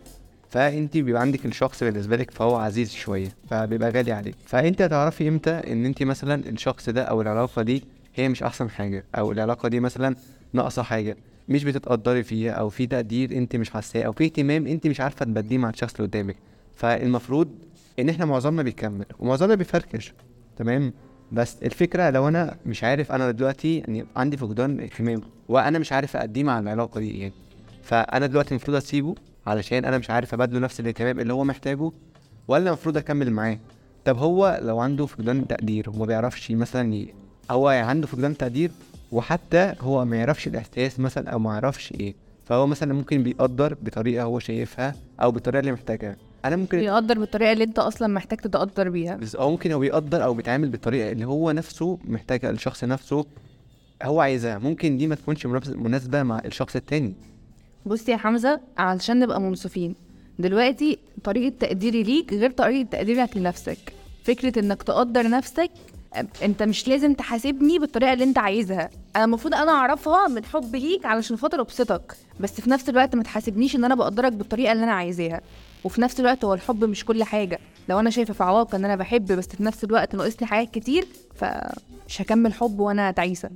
فأنت 0.49 0.97
بيبقى 0.97 1.21
عندك 1.21 1.45
الشخص 1.45 1.83
بالنسبة 1.83 2.15
لك 2.15 2.31
فهو 2.31 2.55
عزيز 2.55 2.91
شوية 2.93 3.27
فبيبقى 3.49 3.89
غالي 3.89 4.11
عليك. 4.11 4.35
فأنت 4.45 4.81
هتعرفي 4.81 5.27
إمتى 5.27 5.51
إن 5.51 5.85
أنت 5.85 6.03
مثلا 6.03 6.49
الشخص 6.49 6.89
ده 6.89 7.03
أو 7.03 7.21
العلاقة 7.21 7.61
دي 7.61 7.83
هي 8.15 8.29
مش 8.29 8.43
أحسن 8.43 8.69
حاجة 8.69 9.03
أو 9.17 9.31
العلاقة 9.31 9.69
دي 9.69 9.79
مثلا 9.79 10.15
ناقصة 10.53 10.83
حاجة 10.83 11.17
مش 11.49 11.63
بتتقدري 11.63 12.23
فيها 12.23 12.51
أو 12.51 12.69
في 12.69 12.87
تقدير 12.87 13.31
أنت 13.31 13.55
مش 13.55 13.69
حاساه 13.69 14.03
أو 14.03 14.11
في 14.11 14.23
اهتمام 14.23 14.67
أنت 14.67 14.87
مش 14.87 15.01
عارفة 15.01 15.25
تبديه 15.25 15.57
مع 15.57 15.69
الشخص 15.69 15.95
اللي 15.95 16.07
قدامك. 16.07 16.35
فالمفروض 16.77 17.47
إن 17.99 18.09
إحنا 18.09 18.25
معظمنا 18.25 18.63
بيكمل 18.63 19.05
ومعظمنا 19.19 19.55
بيفركش 19.55 20.13
تمام؟ 20.57 20.93
بس 21.31 21.63
الفكرة 21.63 22.09
لو 22.09 22.27
أنا 22.27 22.57
مش 22.65 22.83
عارف 22.83 23.11
أنا 23.11 23.31
دلوقتي 23.31 23.77
يعني 23.77 24.05
عندي 24.15 24.37
فقدان 24.37 24.79
اهتمام 24.79 25.21
وأنا 25.49 25.79
مش 25.79 25.91
عارف 25.91 26.15
اقديه 26.15 26.43
مع 26.43 26.59
العلاقة 26.59 26.99
دي 26.99 27.19
يعني 27.19 27.33
فأنا 27.83 28.25
دلوقتي 28.25 28.51
المفروض 28.51 28.77
أسيبه 28.77 29.15
علشان 29.47 29.85
أنا 29.85 29.97
مش 29.97 30.09
عارف 30.09 30.33
أبادله 30.33 30.59
نفس 30.59 30.79
الاهتمام 30.79 31.19
اللي 31.19 31.33
هو 31.33 31.43
محتاجه 31.43 31.91
ولا 32.47 32.67
المفروض 32.67 32.97
أكمل 32.97 33.31
معاه؟ 33.31 33.57
طب 34.05 34.17
هو 34.17 34.59
لو 34.61 34.79
عنده 34.79 35.05
فقدان 35.05 35.47
تقدير 35.47 35.89
وما 35.89 36.05
بيعرفش 36.05 36.51
مثلا 36.51 36.93
ي... 36.95 37.13
هو 37.51 37.67
عنده 37.67 38.07
فقدان 38.07 38.37
تقدير 38.37 38.71
وحتى 39.11 39.73
هو 39.81 40.05
ما 40.05 40.17
يعرفش 40.17 40.47
الإحساس 40.47 40.99
مثلا 40.99 41.29
أو 41.29 41.39
ما 41.39 41.53
يعرفش 41.53 41.91
إيه 41.91 42.15
فهو 42.45 42.67
مثلا 42.67 42.93
ممكن 42.93 43.23
بيقدر 43.23 43.77
بطريقة 43.81 44.23
هو 44.23 44.39
شايفها 44.39 44.95
أو 45.21 45.31
بالطريقة 45.31 45.59
اللي 45.59 45.71
محتاجها. 45.71 46.15
أنا 46.47 46.55
ممكن 46.55 46.79
بيقدر 46.79 47.19
بالطريقة 47.19 47.51
اللي 47.51 47.63
أنت 47.63 47.79
أصلا 47.79 48.07
محتاج 48.07 48.39
تتقدر 48.39 48.89
بيها. 48.89 49.15
بس 49.15 49.35
أو 49.35 49.51
ممكن 49.51 49.71
هو 49.71 49.79
بيقدر 49.79 50.23
أو 50.23 50.33
بيتعامل 50.33 50.69
بالطريقة 50.69 51.11
اللي 51.11 51.25
هو 51.25 51.51
نفسه 51.51 51.99
محتاجها 52.05 52.49
الشخص 52.49 52.83
نفسه 52.83 53.25
هو 54.03 54.19
عايزها. 54.19 54.57
ممكن 54.57 54.97
دي 54.97 55.07
ما 55.07 55.15
تكونش 55.15 55.45
مناسبة 55.67 56.23
مع 56.23 56.41
الشخص 56.45 56.75
التاني. 56.75 57.13
بص 57.85 58.09
يا 58.09 58.17
حمزة 58.17 58.59
علشان 58.77 59.19
نبقى 59.19 59.41
منصفين 59.41 59.95
دلوقتي 60.39 60.97
طريقة 61.23 61.55
تقديري 61.59 62.03
ليك 62.03 62.33
غير 62.33 62.51
طريقة 62.51 62.87
تقديرك 62.89 63.37
لنفسك 63.37 63.77
فكرة 64.23 64.59
إنك 64.59 64.83
تقدر 64.83 65.29
نفسك 65.29 65.69
أنت 66.43 66.63
مش 66.63 66.87
لازم 66.87 67.13
تحاسبني 67.13 67.79
بالطريقة 67.79 68.13
اللي 68.13 68.23
أنت 68.23 68.37
عايزها. 68.37 68.89
أنا 69.15 69.25
المفروض 69.25 69.53
أنا 69.53 69.71
أعرفها 69.71 70.27
من 70.27 70.45
حب 70.45 70.75
ليك 70.75 71.05
علشان 71.05 71.37
خاطر 71.37 71.61
أبسطك. 71.61 72.13
بس 72.39 72.61
في 72.61 72.69
نفس 72.69 72.89
الوقت 72.89 73.15
ما 73.15 73.23
تحاسبنيش 73.23 73.75
إن 73.75 73.85
أنا 73.85 73.95
بقدرك 73.95 74.31
بالطريقة 74.31 74.71
اللي 74.71 74.83
أنا 74.83 74.91
عايزاها. 74.93 75.41
وفي 75.83 76.01
نفس 76.01 76.19
الوقت 76.19 76.45
هو 76.45 76.53
الحب 76.53 76.83
مش 76.83 77.05
كل 77.05 77.23
حاجة. 77.23 77.59
لو 77.89 77.99
أنا 77.99 78.09
شايفة 78.09 78.33
في 78.33 78.43
علاقه 78.43 78.75
إن 78.75 78.85
أنا 78.85 78.95
بحب 78.95 79.25
بس 79.25 79.47
في 79.47 79.63
نفس 79.63 79.83
الوقت 79.83 80.15
ناقصني 80.15 80.47
حاجات 80.47 80.71
كتير 80.71 81.07
فمش 81.35 82.21
هكمل 82.21 82.53
حب 82.53 82.79
وأنا 82.79 83.11
تعيسة. 83.11 83.49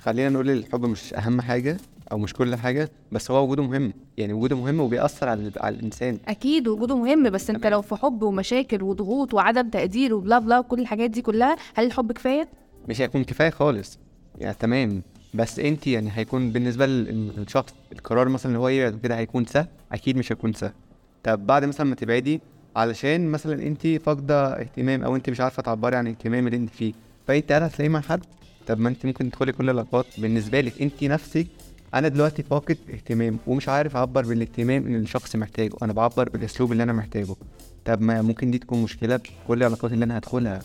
خلينا 0.00 0.28
نقول 0.28 0.50
الحب 0.50 0.86
مش 0.86 1.14
أهم 1.14 1.40
حاجة 1.40 1.76
أو 2.12 2.18
مش 2.18 2.32
كل 2.34 2.56
حاجة 2.56 2.90
بس 3.12 3.30
هو 3.30 3.44
وجوده 3.44 3.62
مهم. 3.62 3.92
يعني 4.16 4.32
وجوده 4.32 4.56
مهم 4.56 4.80
وبيأثر 4.80 5.28
على 5.28 5.52
على 5.56 5.76
الإنسان. 5.76 6.18
أكيد 6.28 6.68
وجوده 6.68 6.96
مهم 6.96 7.30
بس 7.30 7.50
أنت. 7.50 7.66
لو 7.66 7.82
في 7.82 7.94
حب 7.96 8.22
ومشاكل 8.22 8.82
وضغوط 8.82 9.34
وعدم 9.34 9.68
تقدير 9.70 10.14
وبلا 10.14 10.38
بلا 10.38 10.58
وكل 10.58 10.80
الحاجات 10.80 11.10
دي 11.10 11.22
كلها 11.22 11.56
هل 11.74 11.86
الحب 11.86 12.12
كفاية؟ 12.12 12.48
مش 12.88 13.00
هيكون 13.00 13.24
كفاية 13.24 13.50
خالص. 13.50 13.98
يعني 14.38 14.54
تمام. 14.60 15.02
بس 15.34 15.58
أنت 15.58 15.86
يعني 15.86 16.10
هيكون 16.14 16.50
بالنسبة 16.50 16.86
لل- 16.86 17.32
للشخص 17.36 17.74
القرار 17.92 18.28
مثلا 18.28 18.46
اللي 18.52 18.58
هو 18.58 18.68
يبعد 18.68 19.00
كده 19.02 19.18
هيكون 19.18 19.44
سهل؟ 19.46 19.66
أكيد 19.92 20.16
مش 20.16 20.32
هيكون 20.32 20.52
سهل. 20.52 20.72
طب 21.24 21.46
بعد 21.46 21.64
مثلا 21.64 21.86
ما 21.86 21.94
تبعدي 21.94 22.40
علشان 22.76 23.26
مثلا 23.26 23.62
انت 23.62 23.86
فاقدة 23.86 24.60
اهتمام 24.60 25.04
أو 25.04 25.16
انت 25.16 25.30
مش 25.30 25.40
عارفة 25.40 25.62
تعبري 25.62 25.96
عن 25.96 26.06
الاهتمام 26.06 26.46
اللي 26.46 26.56
انت 26.56 26.70
فيه. 26.70 26.92
فانت 27.26 27.48
قاعدة 27.48 27.64
هتلاقيه 27.64 27.88
مع 27.88 28.00
حد. 28.00 28.20
طب 28.66 28.80
ما 28.80 28.88
انت 28.88 29.06
ممكن 29.06 29.30
تدخلي 29.30 29.52
كل 29.52 29.64
العلاقات 29.64 30.06
بالنسبة 30.18 30.60
لك 30.60 30.82
انت 30.82 31.04
نفسك 31.04 31.46
أنا 31.94 32.08
دلوقتي 32.08 32.42
فاقد 32.42 32.78
اهتمام 32.94 33.38
ومش 33.46 33.68
عارف 33.68 33.96
أعبر 33.96 34.24
بالاهتمام 34.24 34.86
اللي 34.86 34.98
الشخص 34.98 35.36
محتاجه. 35.36 35.72
أنا 35.82 35.92
بعبر 35.92 36.28
بالأسلوب 36.28 36.72
اللي 36.72 36.82
أنا 36.82 36.92
محتاجه. 36.92 37.34
طب 37.84 38.00
ما 38.00 38.22
ممكن 38.22 38.50
دي 38.50 38.58
تكون 38.58 38.82
مشكلة 38.82 39.16
في 39.16 39.30
كل 39.48 39.58
العلاقات 39.58 39.92
اللي 39.92 40.04
أنا 40.04 40.18
هدخلها. 40.18 40.60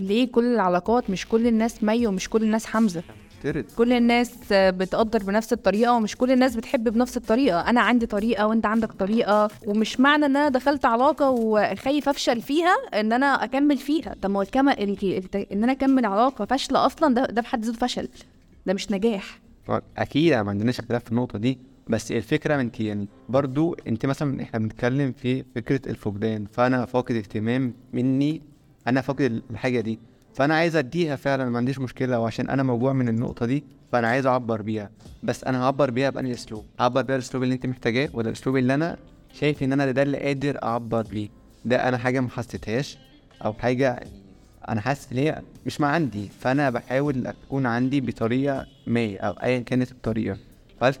ليه 0.00 0.32
كل 0.32 0.54
العلاقات؟ 0.54 1.10
مش 1.10 1.28
كل 1.28 1.46
الناس 1.46 1.82
مي 1.82 2.06
ومش 2.06 2.28
كل 2.28 2.42
الناس 2.42 2.66
حمزة. 2.66 3.02
ترد 3.42 3.64
كل 3.76 3.92
الناس 3.92 4.32
بتقدر 4.52 5.22
بنفس 5.22 5.52
الطريقة 5.52 5.92
ومش 5.92 6.16
كل 6.16 6.30
الناس 6.32 6.56
بتحب 6.56 6.88
بنفس 6.88 7.16
الطريقة. 7.16 7.60
أنا 7.60 7.80
عندي 7.80 8.06
طريقة 8.06 8.46
وأنت 8.46 8.66
عندك 8.66 8.92
طريقة 8.92 9.50
ومش 9.66 10.00
معنى 10.00 10.26
إن 10.26 10.36
أنا 10.36 10.48
دخلت 10.48 10.84
علاقة 10.84 11.30
وخايف 11.30 12.08
أفشل 12.08 12.40
فيها 12.40 12.76
إن 12.94 13.12
أنا 13.12 13.44
أكمل 13.44 13.76
فيها. 13.76 14.14
طب 14.22 14.30
ما 14.30 14.38
هو 14.40 14.44
إن 15.52 15.62
أنا 15.64 15.72
أكمل 15.72 16.06
علاقة 16.06 16.44
فاشلة 16.44 16.86
أصلا 16.86 17.14
ده 17.14 17.26
ده 17.26 17.42
في 17.42 17.48
حد 17.48 17.64
ذاته 17.64 17.78
فشل. 17.86 18.08
ده 18.66 18.74
مش 18.74 18.90
نجاح. 18.90 19.40
أكيد 19.98 20.32
ما 20.32 20.50
عندناش 20.50 20.78
اختلاف 20.78 21.04
في 21.04 21.10
النقطة 21.10 21.38
دي 21.38 21.58
بس 21.88 22.12
الفكرة 22.12 22.60
انت 22.60 22.80
يعني 22.80 23.08
برضو 23.28 23.76
أنت 23.88 24.06
مثلا 24.06 24.42
إحنا 24.42 24.58
بنتكلم 24.58 25.12
في 25.12 25.44
فكرة 25.54 25.80
الفقدان 25.90 26.46
فأنا 26.52 26.86
فاقد 26.86 27.14
اهتمام 27.14 27.74
مني 27.92 28.42
أنا 28.86 29.00
فاقد 29.00 29.42
الحاجة 29.50 29.80
دي. 29.80 29.98
فأنا 30.34 30.54
عايز 30.54 30.76
أديها 30.76 31.16
فعلا 31.16 31.44
ما 31.50 31.58
عنديش 31.58 31.78
مشكلة 31.78 32.20
وعشان 32.20 32.48
أنا 32.50 32.62
موجوع 32.62 32.92
من 32.92 33.08
النقطة 33.08 33.46
دي 33.46 33.64
فأنا 33.92 34.08
عايز 34.08 34.26
أعبر 34.26 34.62
بيها. 34.62 34.90
بس 35.22 35.44
أنا 35.44 35.62
هعبر 35.62 35.90
بيها 35.90 36.10
بأنهي 36.10 36.32
أسلوب؟ 36.32 36.64
اعبر 36.80 37.02
بيها 37.02 37.16
الأسلوب 37.16 37.42
اللي 37.42 37.54
أنت 37.54 37.66
محتاجاه 37.66 38.08
ولا 38.12 38.28
الأسلوب 38.28 38.56
اللي 38.56 38.74
أنا 38.74 38.96
شايف 39.32 39.62
إن 39.62 39.72
أنا 39.72 39.90
ده 39.90 40.02
اللي 40.02 40.18
قادر 40.18 40.62
أعبر 40.62 41.02
بيه؟ 41.02 41.28
ده 41.64 41.88
أنا 41.88 41.98
حاجة 41.98 42.20
ما 42.20 42.28
حسيتهاش 42.30 42.98
أو 43.44 43.52
حاجة 43.52 44.00
أنا 44.68 44.80
حاسس 44.80 45.12
إن 45.12 45.18
هي 45.18 45.42
مش 45.66 45.80
ما 45.80 45.86
عندي. 45.86 46.28
فأنا 46.40 46.70
بحاول 46.70 47.26
أكون 47.26 47.66
عندي 47.66 48.00
بطريقة 48.00 48.66
ما 48.86 49.16
أو 49.16 49.32
ايا 49.32 49.58
كانت 49.58 49.90
الطريقة. 49.90 50.36
فهل 50.80 50.94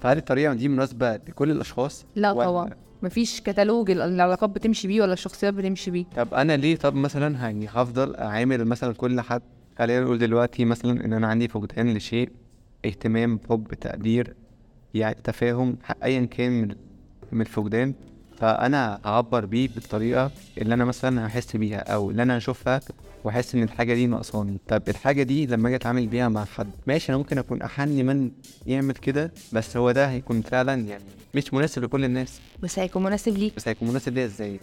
فهل 0.00 0.16
الطريقة 0.16 0.54
دي 0.54 0.68
مناسبة 0.68 1.16
لكل 1.16 1.50
الأشخاص؟ 1.50 2.04
لا 2.16 2.32
طبعا. 2.32 2.70
مفيش 3.02 3.40
كتالوج 3.40 3.90
ال- 3.90 4.00
العلاقات 4.02 4.50
بتمشي 4.50 4.88
بيه 4.88 5.02
ولا 5.02 5.12
الشخصيات 5.12 5.54
بتمشي 5.54 5.90
بيه. 5.90 6.04
طب 6.16 6.34
أنا 6.34 6.56
ليه 6.56 6.76
طب 6.76 6.94
مثلا 6.94 7.38
يعني 7.38 7.66
هفضل 7.68 8.16
أعامل 8.16 8.64
مثلا 8.64 8.94
كل 8.94 9.20
حد؟ 9.20 9.42
خلينا 9.78 10.00
نقول 10.04 10.18
دلوقتي 10.18 10.64
مثلا 10.64 11.04
إن 11.04 11.12
أنا 11.12 11.26
عندي 11.26 11.48
فقدان 11.48 11.94
لشيء 11.96 12.30
اهتمام 12.84 13.40
حب 13.50 13.74
تقدير 13.74 14.34
يعني 14.94 15.16
تفاهم 15.24 15.76
ايا 16.04 16.24
كان 16.24 16.68
من 17.32 17.40
الفقدان. 17.40 17.94
فأنا 18.40 19.00
هعبر 19.04 19.44
بيه 19.44 19.68
بالطريقة 19.74 20.30
اللي 20.58 20.74
أنا 20.74 20.84
مثلا 20.84 21.26
هحس 21.26 21.56
بيها 21.56 21.78
أو 21.78 22.10
اللي 22.10 22.22
أنا 22.22 22.38
هشوفها 22.38 22.80
واحس 23.24 23.54
إن 23.54 23.62
الحاجة 23.62 23.94
دي 23.94 24.06
ناقصاني. 24.06 24.58
طب 24.68 24.82
الحاجة 24.88 25.22
دي 25.22 25.46
لما 25.46 25.68
أجي 25.68 25.76
أتعامل 25.76 26.06
بيها 26.06 26.28
مع 26.28 26.44
حد 26.44 26.70
ماشي 26.86 27.08
أنا 27.12 27.18
ممكن 27.18 27.38
أكون 27.38 27.62
أحن 27.62 27.88
من 28.06 28.30
يعمل 28.66 28.94
كده 28.94 29.32
بس 29.52 29.76
هو 29.76 29.90
ده 29.90 30.06
هيكون 30.10 30.42
فعلا 30.42 30.74
يعني 30.74 31.04
مش 31.34 31.54
مناسب 31.54 31.82
لكل 31.84 32.04
الناس. 32.04 32.40
بس 32.62 32.78
هيكون 32.78 33.02
مناسب 33.02 33.38
ليك. 33.38 33.52
بس 33.56 33.68
هيكون 33.68 33.88
مناسب 33.88 34.14
ليا 34.14 34.24
إزاي؟ 34.24 34.60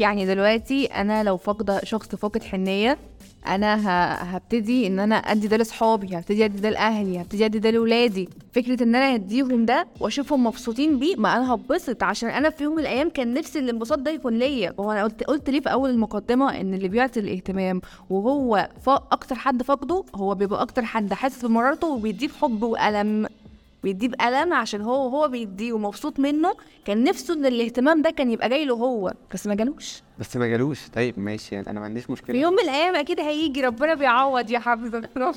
يعني 0.00 0.26
دلوقتي 0.26 0.86
أنا 0.86 1.22
لو 1.24 1.36
فاقده 1.36 1.80
شخص 1.84 2.14
فاقد 2.14 2.42
حنية 2.42 2.98
أنا. 3.46 4.36
هبتدي 4.36 4.86
إن 4.86 4.98
أنا 5.00 5.14
أدي 5.14 5.48
ده 5.48 5.56
لاصحابي 5.56 6.16
هبتدي 6.18 6.44
أدي 6.44 6.60
ده 6.60 6.70
لأهلي 6.70 7.20
هبتدي 7.20 7.44
أدي 7.44 7.58
ده 7.58 7.70
لاولادي 7.70 8.28
فكرة 8.52 8.82
إن 8.82 8.94
أنا 8.94 9.14
أديهم 9.14 9.64
ده 9.64 9.86
وأشوفهم 10.00 10.44
مبسوطين 10.46 10.98
بيه 10.98 11.16
ما 11.16 11.36
أنا 11.36 11.54
هبسط 11.54 12.02
عشان 12.02 12.28
أنا 12.28 12.50
في 12.50 12.64
يوم 12.64 12.72
من 12.74 12.80
الأيام 12.80 13.10
كان 13.10 13.34
نفسي 13.34 13.58
الانبساط 13.58 13.98
ده 13.98 14.10
يكون 14.10 14.38
ليا 14.38 14.74
هو 14.80 14.92
أنا 14.92 15.02
قلت 15.04 15.24
قلت 15.24 15.50
ليه 15.50 15.60
في 15.60 15.72
أول 15.72 15.90
المقدمة 15.90 16.60
إن 16.60 16.74
اللي 16.74 16.88
بيعطي 16.88 17.20
الاهتمام 17.20 17.80
وهو. 18.10 18.68
أكتر 18.88 19.34
حد 19.34 19.62
فاقده 19.62 20.04
هو 20.14 20.34
بيبقى 20.34 20.62
أكتر 20.62 20.84
حد 20.84 21.12
حاسس 21.12 21.44
بمرارته 21.44 21.86
وبيديه 21.86 22.28
بحب 22.28 22.62
وألم 22.62 23.26
بيديه 23.82 24.08
بألم 24.08 24.52
عشان 24.52 24.80
هو 24.80 25.08
هو 25.08 25.28
بيديه 25.28 25.72
ومبسوط 25.72 26.18
منه. 26.20 26.54
كان 26.84 27.04
نفسه 27.04 27.34
إن 27.34 27.46
الاهتمام 27.46 28.02
ده 28.02 28.10
كان 28.10 28.30
يبقى 28.30 28.48
جاي 28.48 28.64
له 28.64 28.74
هو. 28.74 29.14
بس 29.34 29.46
ما 29.46 29.54
جالوش. 29.54 30.02
بس 30.18 30.36
ما 30.36 30.46
جالوش. 30.46 30.88
طيب 30.88 31.18
ماشي. 31.18 31.54
يعني 31.54 31.70
أنا 31.70 31.80
ما 31.80 31.86
عنديش 31.86 32.04
في 32.04 32.12
مشكله 32.12 32.36
يوم 32.38 32.52
من 32.52 32.60
الأيام 32.60 32.96
أكيد 32.96 33.20
هيجي. 33.20 33.60
ربنا 33.60 33.94
بيعوض 33.94 34.50
يا 34.50 34.58
حبيبي 34.58 34.96
ربنا 35.16 35.32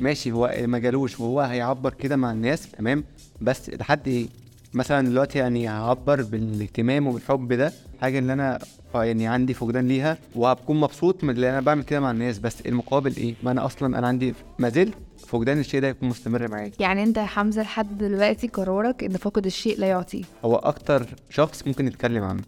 ماشي. 0.00 0.32
هو 0.32 0.54
ما 0.66 0.78
جالوش. 0.78 1.20
وهو 1.20 1.40
هيعبر 1.40 1.92
كده 1.94 2.16
مع 2.16 2.32
الناس. 2.32 2.70
تمام. 2.70 3.04
بس 3.40 3.70
لحد 3.70 4.08
إيه؟ 4.08 4.28
مثلا 4.74 5.08
دلوقتي 5.08 5.38
يعني 5.38 5.68
هعبر 5.68 6.22
بالاهتمام 6.22 7.06
وبالحب 7.06 7.52
ده 7.52 7.72
حاجة 8.00 8.18
اللي 8.18 8.32
أنا 8.32 8.58
يعني 8.94 9.26
عندي 9.26 9.54
فقدان 9.54 9.88
ليها 9.88 10.18
وهكون 10.34 10.80
مبسوط 10.80 11.24
من 11.24 11.30
اللي 11.30 11.50
أنا 11.50 11.60
بعمل 11.60 11.82
كده 11.82 12.00
مع 12.00 12.10
الناس. 12.10 12.38
بس 12.38 12.60
المقابل 12.60 13.16
إيه؟ 13.16 13.34
ما 13.42 13.50
أنا 13.50 13.66
أصلا 13.66 13.98
أنا 13.98 14.06
عندي 14.06 14.34
ما 14.58 14.68
زلت 14.68 14.94
فقدان 15.26 15.58
الشيء 15.58 15.80
ده 15.80 15.88
يكون 15.88 16.08
مستمر 16.08 16.48
معايا. 16.50 16.72
يعني 16.80 17.02
أنت 17.02 17.16
يا 17.16 17.24
حمزة 17.24 17.62
لحد 17.62 17.98
دلوقتي 17.98 18.48
قرارك 18.48 19.04
إن 19.04 19.16
فاقد 19.16 19.46
الشيء 19.46 19.78
لا 19.78 19.86
يعطيه 19.86 20.24
هو 20.44 20.56
أكتر 20.56 21.06
شخص 21.30 21.66
ممكن 21.66 21.86
يتكلم 21.86 22.24
عنه 22.24 22.42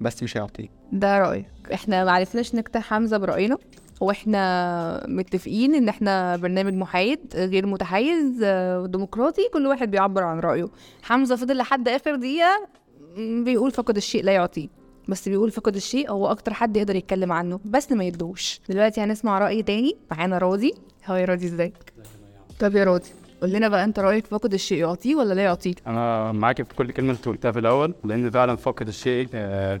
بس 0.00 0.22
مش 0.22 0.36
هيعطيه 0.36 0.68
ده 0.92 1.18
رأيك. 1.18 1.46
إحنا 1.74 2.04
ما 2.04 2.12
عرفناش 2.12 2.54
نقطع 2.54 2.80
حمزة 2.80 3.16
برأينا. 3.18 3.56
وإحنا 4.00 5.04
متفقين 5.08 5.74
ان 5.74 5.88
إحنا 5.88 6.36
برنامج 6.36 6.74
محايد 6.74 7.18
غير 7.34 7.66
متحيز 7.66 8.40
آه، 8.42 8.86
ديمقراطي 8.86 9.48
كل 9.52 9.66
واحد 9.66 9.90
بيعبر 9.90 10.22
عن 10.22 10.40
رأيه. 10.40 10.68
حمزة 11.02 11.36
فضل 11.36 11.56
لحد 11.56 11.88
آخر 11.88 12.16
دقيقة 12.16 12.68
بيقول 13.44 13.70
فقد 13.70 13.96
الشيء 13.96 14.24
لا 14.24 14.32
يعطيه 14.32 14.68
بس 15.08 15.28
بيقول 15.28 15.50
فقد 15.50 15.76
الشيء 15.76 16.10
هو 16.10 16.26
أكتر 16.30 16.54
حد 16.54 16.76
يقدر 16.76 16.96
يتكلم 16.96 17.32
عنه 17.32 17.60
بس 17.64 17.92
ما 17.92 18.04
يدوش 18.04 18.60
دلوقتي 18.68 19.00
هنسمع 19.00 19.38
رأي 19.38 19.62
تاني. 19.62 19.96
معانا 20.10 20.38
راضي. 20.38 20.74
هاي 21.04 21.24
راضي 21.24 21.46
ازيك؟ 21.46 21.74
طب 22.60 22.76
يا 22.76 22.84
راضي 22.84 23.08
قول 23.40 23.50
لنا 23.50 23.68
بقى 23.68 23.84
انت 23.84 23.98
رأيك 23.98 24.26
فقد 24.26 24.54
الشيء 24.54 24.78
يعطيه 24.78 25.14
ولا 25.14 25.34
لا 25.34 25.42
يعطيه 25.42 25.74
أنا 25.86 26.32
معاك 26.32 26.62
في 26.62 26.74
كل 26.74 26.90
كلمة 26.92 27.12
أنت 27.12 27.28
قلتها 27.28 27.52
في 27.52 27.58
الأول 27.58 27.94
لأن 28.04 28.30
فعلا 28.30 28.56
فاقد 28.56 28.88
الشيء 28.88 29.28
آه، 29.34 29.80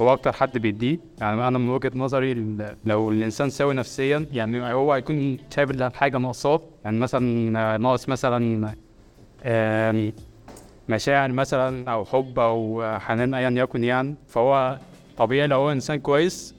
هو 0.00 0.12
أكتر 0.12 0.32
حد 0.32 0.58
بيديه. 0.58 0.98
يعني 1.20 1.48
أنا 1.48 1.58
من 1.58 1.68
وجهة 1.68 1.92
نظري 1.94 2.56
لو 2.84 3.10
الإنسان 3.10 3.50
سوي 3.50 3.74
نفسيا 3.74 4.26
يعني 4.32 4.72
هو 4.72 4.92
هيكون 4.92 5.38
شايف 5.54 5.82
حاجة 5.82 6.18
ناقصاه. 6.18 6.60
يعني 6.84 6.98
مثلا 6.98 7.78
ناقص 7.78 8.08
مثلا 8.08 8.74
مشاعر 10.88 11.32
مثلا 11.32 11.90
أو 11.90 12.04
حب 12.04 12.38
أو 12.38 12.82
حنان 12.98 13.34
ايا 13.34 13.50
يكن 13.50 13.84
يعني 13.84 14.14
فهو 14.28 14.78
طبيعي 15.16 15.46
لو 15.46 15.56
هو 15.56 15.72
إنسان 15.72 15.98
كويس 15.98 16.54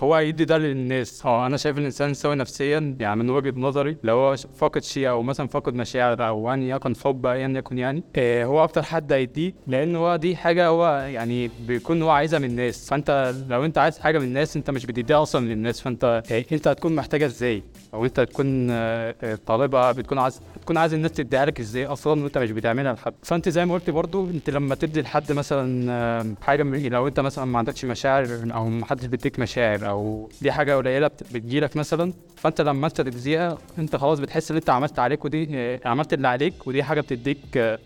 هو 0.00 0.14
هيدي 0.14 0.44
ده 0.44 0.58
للناس. 0.58 1.26
آه 1.26 1.46
أنا 1.46 1.56
شايف 1.56 1.78
الإنسان 1.78 2.14
سوي 2.14 2.34
نفسيا 2.34 2.96
يعني 3.00 3.16
من 3.22 3.30
وجهة 3.30 3.54
نظري 3.56 3.96
لو 4.04 4.14
هو 4.16 4.36
فاقد 4.36 4.82
شيء 4.82 5.08
أو 5.08 5.22
مثلا 5.22 5.48
فاقد 5.48 5.74
مشاعر 5.74 6.28
أو 6.28 6.54
أن 6.54 6.62
يكن 6.62 6.96
حب 6.96 7.26
ايا 7.26 7.48
يكن 7.48 7.78
يعني 7.78 8.02
آه 8.16 8.44
هو 8.44 8.64
أكتر 8.64 8.82
حد 8.82 9.12
هيديه 9.12 9.52
لأن 9.66 9.96
هو 9.96 10.16
دي 10.16 10.36
حاجة 10.36 10.66
هو 10.66 10.86
يعني 11.12 11.50
بيكون 11.66 12.02
هو 12.02 12.10
عايزها 12.10 12.38
من 12.38 12.44
الناس. 12.50 12.88
فأنت 12.90 13.34
لو 13.48 13.64
أنت 13.64 13.78
عايز 13.78 13.98
حاجة 13.98 14.18
من 14.18 14.24
الناس 14.24 14.56
أنت 14.56 14.70
مش 14.70 14.86
بتديها 14.86 15.22
أصلا 15.22 15.46
للناس. 15.46 15.80
فأنت 15.80 16.22
آه 16.32 16.44
أنت 16.52 16.68
هتكون 16.68 16.94
محتاجها 16.96 17.26
إزاي؟ 17.26 17.62
أو 17.94 18.04
أنت 18.04 18.20
تكون 18.20 18.70
آه، 18.70 19.14
آه، 19.22 19.38
طالبها 19.46 19.92
بتكون 19.92 20.18
عايز 20.18 20.40
بتكون 20.56 20.76
عايز 20.76 20.94
الناس 20.94 21.12
تديها 21.12 21.44
لك 21.44 21.60
إزاي 21.60 21.86
أصلا 21.86 22.22
وأنت 22.22 22.38
مش 22.38 22.50
بتعملها 22.50 22.92
لحد. 22.92 23.14
فأنت 23.22 23.48
زي 23.48 23.66
ما 23.66 23.74
قلت 23.74 23.90
برضو 23.90 24.30
أنت 24.30 24.50
لما 24.50 24.74
تدي 24.74 25.00
لحد 25.02 25.32
مثلا 25.32 26.36
حاجة 26.42 26.62
لو 26.88 27.08
أنت 27.08 27.20
مثلا 27.20 27.44
ما 27.44 27.58
عندكش 27.58 27.84
مشاعر 27.84 28.26
أو 28.54 28.68
ما 28.68 28.86
حدش 28.86 29.06
بيديك 29.06 29.38
مشاعر 29.38 29.89
أو 29.90 30.28
دي 30.42 30.52
حاجة 30.52 30.76
قليلة 30.76 31.06
بت- 31.06 31.32
بتجيلك 31.34 31.76
مثلا 31.76 32.12
فأنت 32.36 32.60
لما 32.60 32.86
انت 32.86 33.00
تديها 33.00 33.58
أنت 33.78 33.96
خلاص 33.96 34.18
بتحس 34.20 34.50
ان 34.50 34.56
أنت 34.56 34.70
عملت 34.70 34.98
عليك 34.98 35.24
ودي 35.24 35.78
عملت 35.84 36.12
اللي 36.12 36.28
عليك 36.28 36.66
ودي 36.66 36.82
حاجة 36.82 37.00
بتديك 37.00 37.38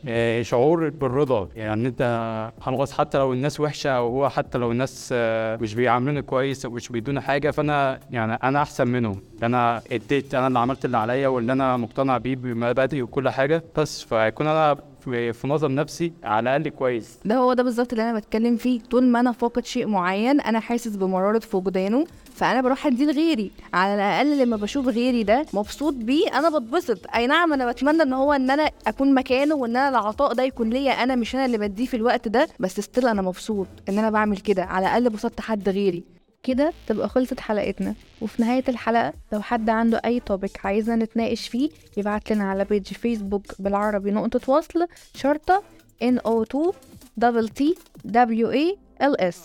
آه، 0.08 0.42
شعور 0.42 0.88
بالرضا. 0.88 1.48
يعني 1.56 1.88
أنت 1.88 2.50
خلاص 2.60 2.92
حتى 2.92 3.18
لو 3.18 3.32
الناس 3.32 3.60
وحشة 3.60 3.90
أو 3.90 4.06
هو 4.08 4.28
حتى 4.28 4.58
لو 4.58 4.72
الناس 4.72 5.10
آه، 5.12 5.56
مش 5.56 5.74
بيعاملوني 5.74 6.22
كويس 6.22 6.64
أو 6.64 6.70
مش 6.70 6.88
بيدوني 6.88 7.20
حاجة 7.20 7.50
فأنا 7.50 8.00
يعني 8.10 8.34
أنا 8.34 8.62
أحسن 8.62 8.88
منهم. 8.88 9.20
أنا 9.42 9.82
اديت 9.92 10.34
أنا 10.34 10.46
اللي 10.46 10.58
عملت 10.58 10.84
اللي 10.84 10.98
عليا 10.98 11.28
واللي 11.28 11.52
أنا 11.52 11.76
مقتنع 11.76 12.18
بيه 12.18 12.36
بمبادئي 12.36 13.02
وكل 13.02 13.28
حاجة. 13.28 13.62
بس 13.76 14.02
فهيكون 14.02 14.46
أنا 14.46 14.76
في 15.04 15.32
في 15.32 15.48
نظر 15.48 15.74
نفسي 15.74 16.12
على 16.24 16.56
الأقل 16.56 16.68
كويس. 16.68 17.18
ده 17.24 17.36
هو 17.36 17.52
ده 17.52 17.62
بالظبط 17.62 17.92
اللي 17.92 18.10
أنا 18.10 18.18
بتكلم 18.18 18.56
فيه. 18.56 18.80
طول 18.90 19.04
ما 19.04 19.20
أنا 19.20 19.32
فاقد 19.32 19.64
شيء 19.66 19.86
معين 19.86 20.40
أنا 20.40 20.60
حاسس 20.60 20.96
بمرارة 20.96 21.38
فقدانه 21.38 22.04
فأنا 22.34 22.60
بروح 22.60 22.86
أديه 22.86 23.04
لغيري. 23.06 23.50
على 23.74 23.94
الأقل 23.94 24.38
لما 24.38 24.56
بشوف 24.56 24.88
غيري 24.88 25.22
ده 25.22 25.46
مبسوط 25.54 25.94
بيه 25.94 26.38
أنا 26.38 26.58
بتبسط. 26.58 26.98
أي 27.14 27.26
نعم 27.26 27.52
أنا 27.52 27.70
بتمنى 27.72 28.02
إن 28.02 28.12
هو 28.12 28.32
إن 28.32 28.50
أنا 28.50 28.70
أكون 28.86 29.14
مكانه 29.14 29.54
وإن 29.54 29.76
أنا 29.76 29.88
العطاء 29.88 30.32
ده 30.32 30.42
يكون 30.42 30.70
ليا 30.70 30.92
أنا 30.92 31.14
مش 31.14 31.34
أنا 31.34 31.44
اللي 31.46 31.58
بديه 31.58 31.86
في 31.86 31.96
الوقت 31.96 32.28
ده. 32.28 32.48
بس 32.60 32.80
still 32.80 33.06
أنا 33.08 33.22
مبسوط 33.22 33.66
إن 33.88 33.98
أنا 33.98 34.10
بعمل 34.10 34.36
كده. 34.36 34.64
على 34.64 34.86
الأقل 34.86 35.10
بسطت 35.10 35.40
حد 35.40 35.68
غيري. 35.68 36.04
كده 36.44 36.72
تبقى 36.86 37.08
خلصت 37.08 37.40
حلقتنا. 37.40 37.94
وفي 38.20 38.42
نهاية 38.42 38.64
الحلقة 38.68 39.12
لو 39.32 39.40
حد 39.42 39.70
عنده 39.70 40.00
أي 40.04 40.20
topic 40.20 40.66
عايزنا 40.66 40.96
نتناقش 40.96 41.48
فيه 41.48 41.70
يبعت 41.96 42.32
لنا 42.32 42.44
على 42.50 42.64
page 42.64 42.86
فيسبوك 42.86 43.42
بالعربي 43.58 44.10
نقطة 44.10 44.52
وصل 44.52 44.86
شرطة 45.14 45.62
NO2 46.04 46.72
double 47.20 47.48
T 47.60 47.62
W 48.08 48.46
A 48.54 48.76
L 49.02 49.16
S. 49.32 49.36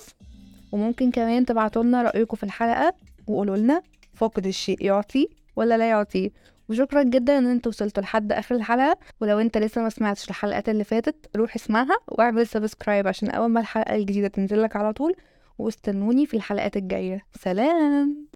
وممكن 0.72 1.12
كمان 1.12 1.46
تبعتوا 1.46 1.84
لنا 1.84 2.02
رأيكم 2.04 2.38
في 2.38 2.44
الحلقة 2.44 2.94
وقولوا 3.28 3.58
لنا 3.58 3.82
فاقد 4.14 4.48
الشيء 4.48 4.86
يعطي 4.86 5.30
ولا 5.56 5.78
لا 5.78 5.90
يعطي. 5.90 6.32
وشكرا 6.70 7.04
جدا 7.04 7.38
إن 7.38 7.46
أنتوا 7.46 7.72
وصلتوا 7.72 8.04
لحد 8.04 8.32
آخر 8.32 8.56
الحلقة. 8.56 8.98
ولو 9.22 9.40
أنت 9.40 9.58
لسه 9.58 9.82
ما 9.82 9.90
سمعتش 9.90 10.30
الحلقات 10.30 10.70
اللي 10.70 10.84
فاتت 10.84 11.16
روح 11.36 11.56
اسمعها 11.56 11.98
وأعمل 12.08 12.48
subscribe 12.48 13.08
عشان 13.08 13.30
أول 13.30 13.50
ما 13.50 13.60
الحلقة 13.60 13.96
الجديدة 13.96 14.28
تنزل 14.28 14.62
لك 14.64 14.76
على 14.76 14.94
طول. 14.94 15.16
واستنوني 15.60 16.26
في 16.26 16.38
الحلقات 16.38 16.78
الجاية. 16.78 17.26
سلام! 17.40 18.29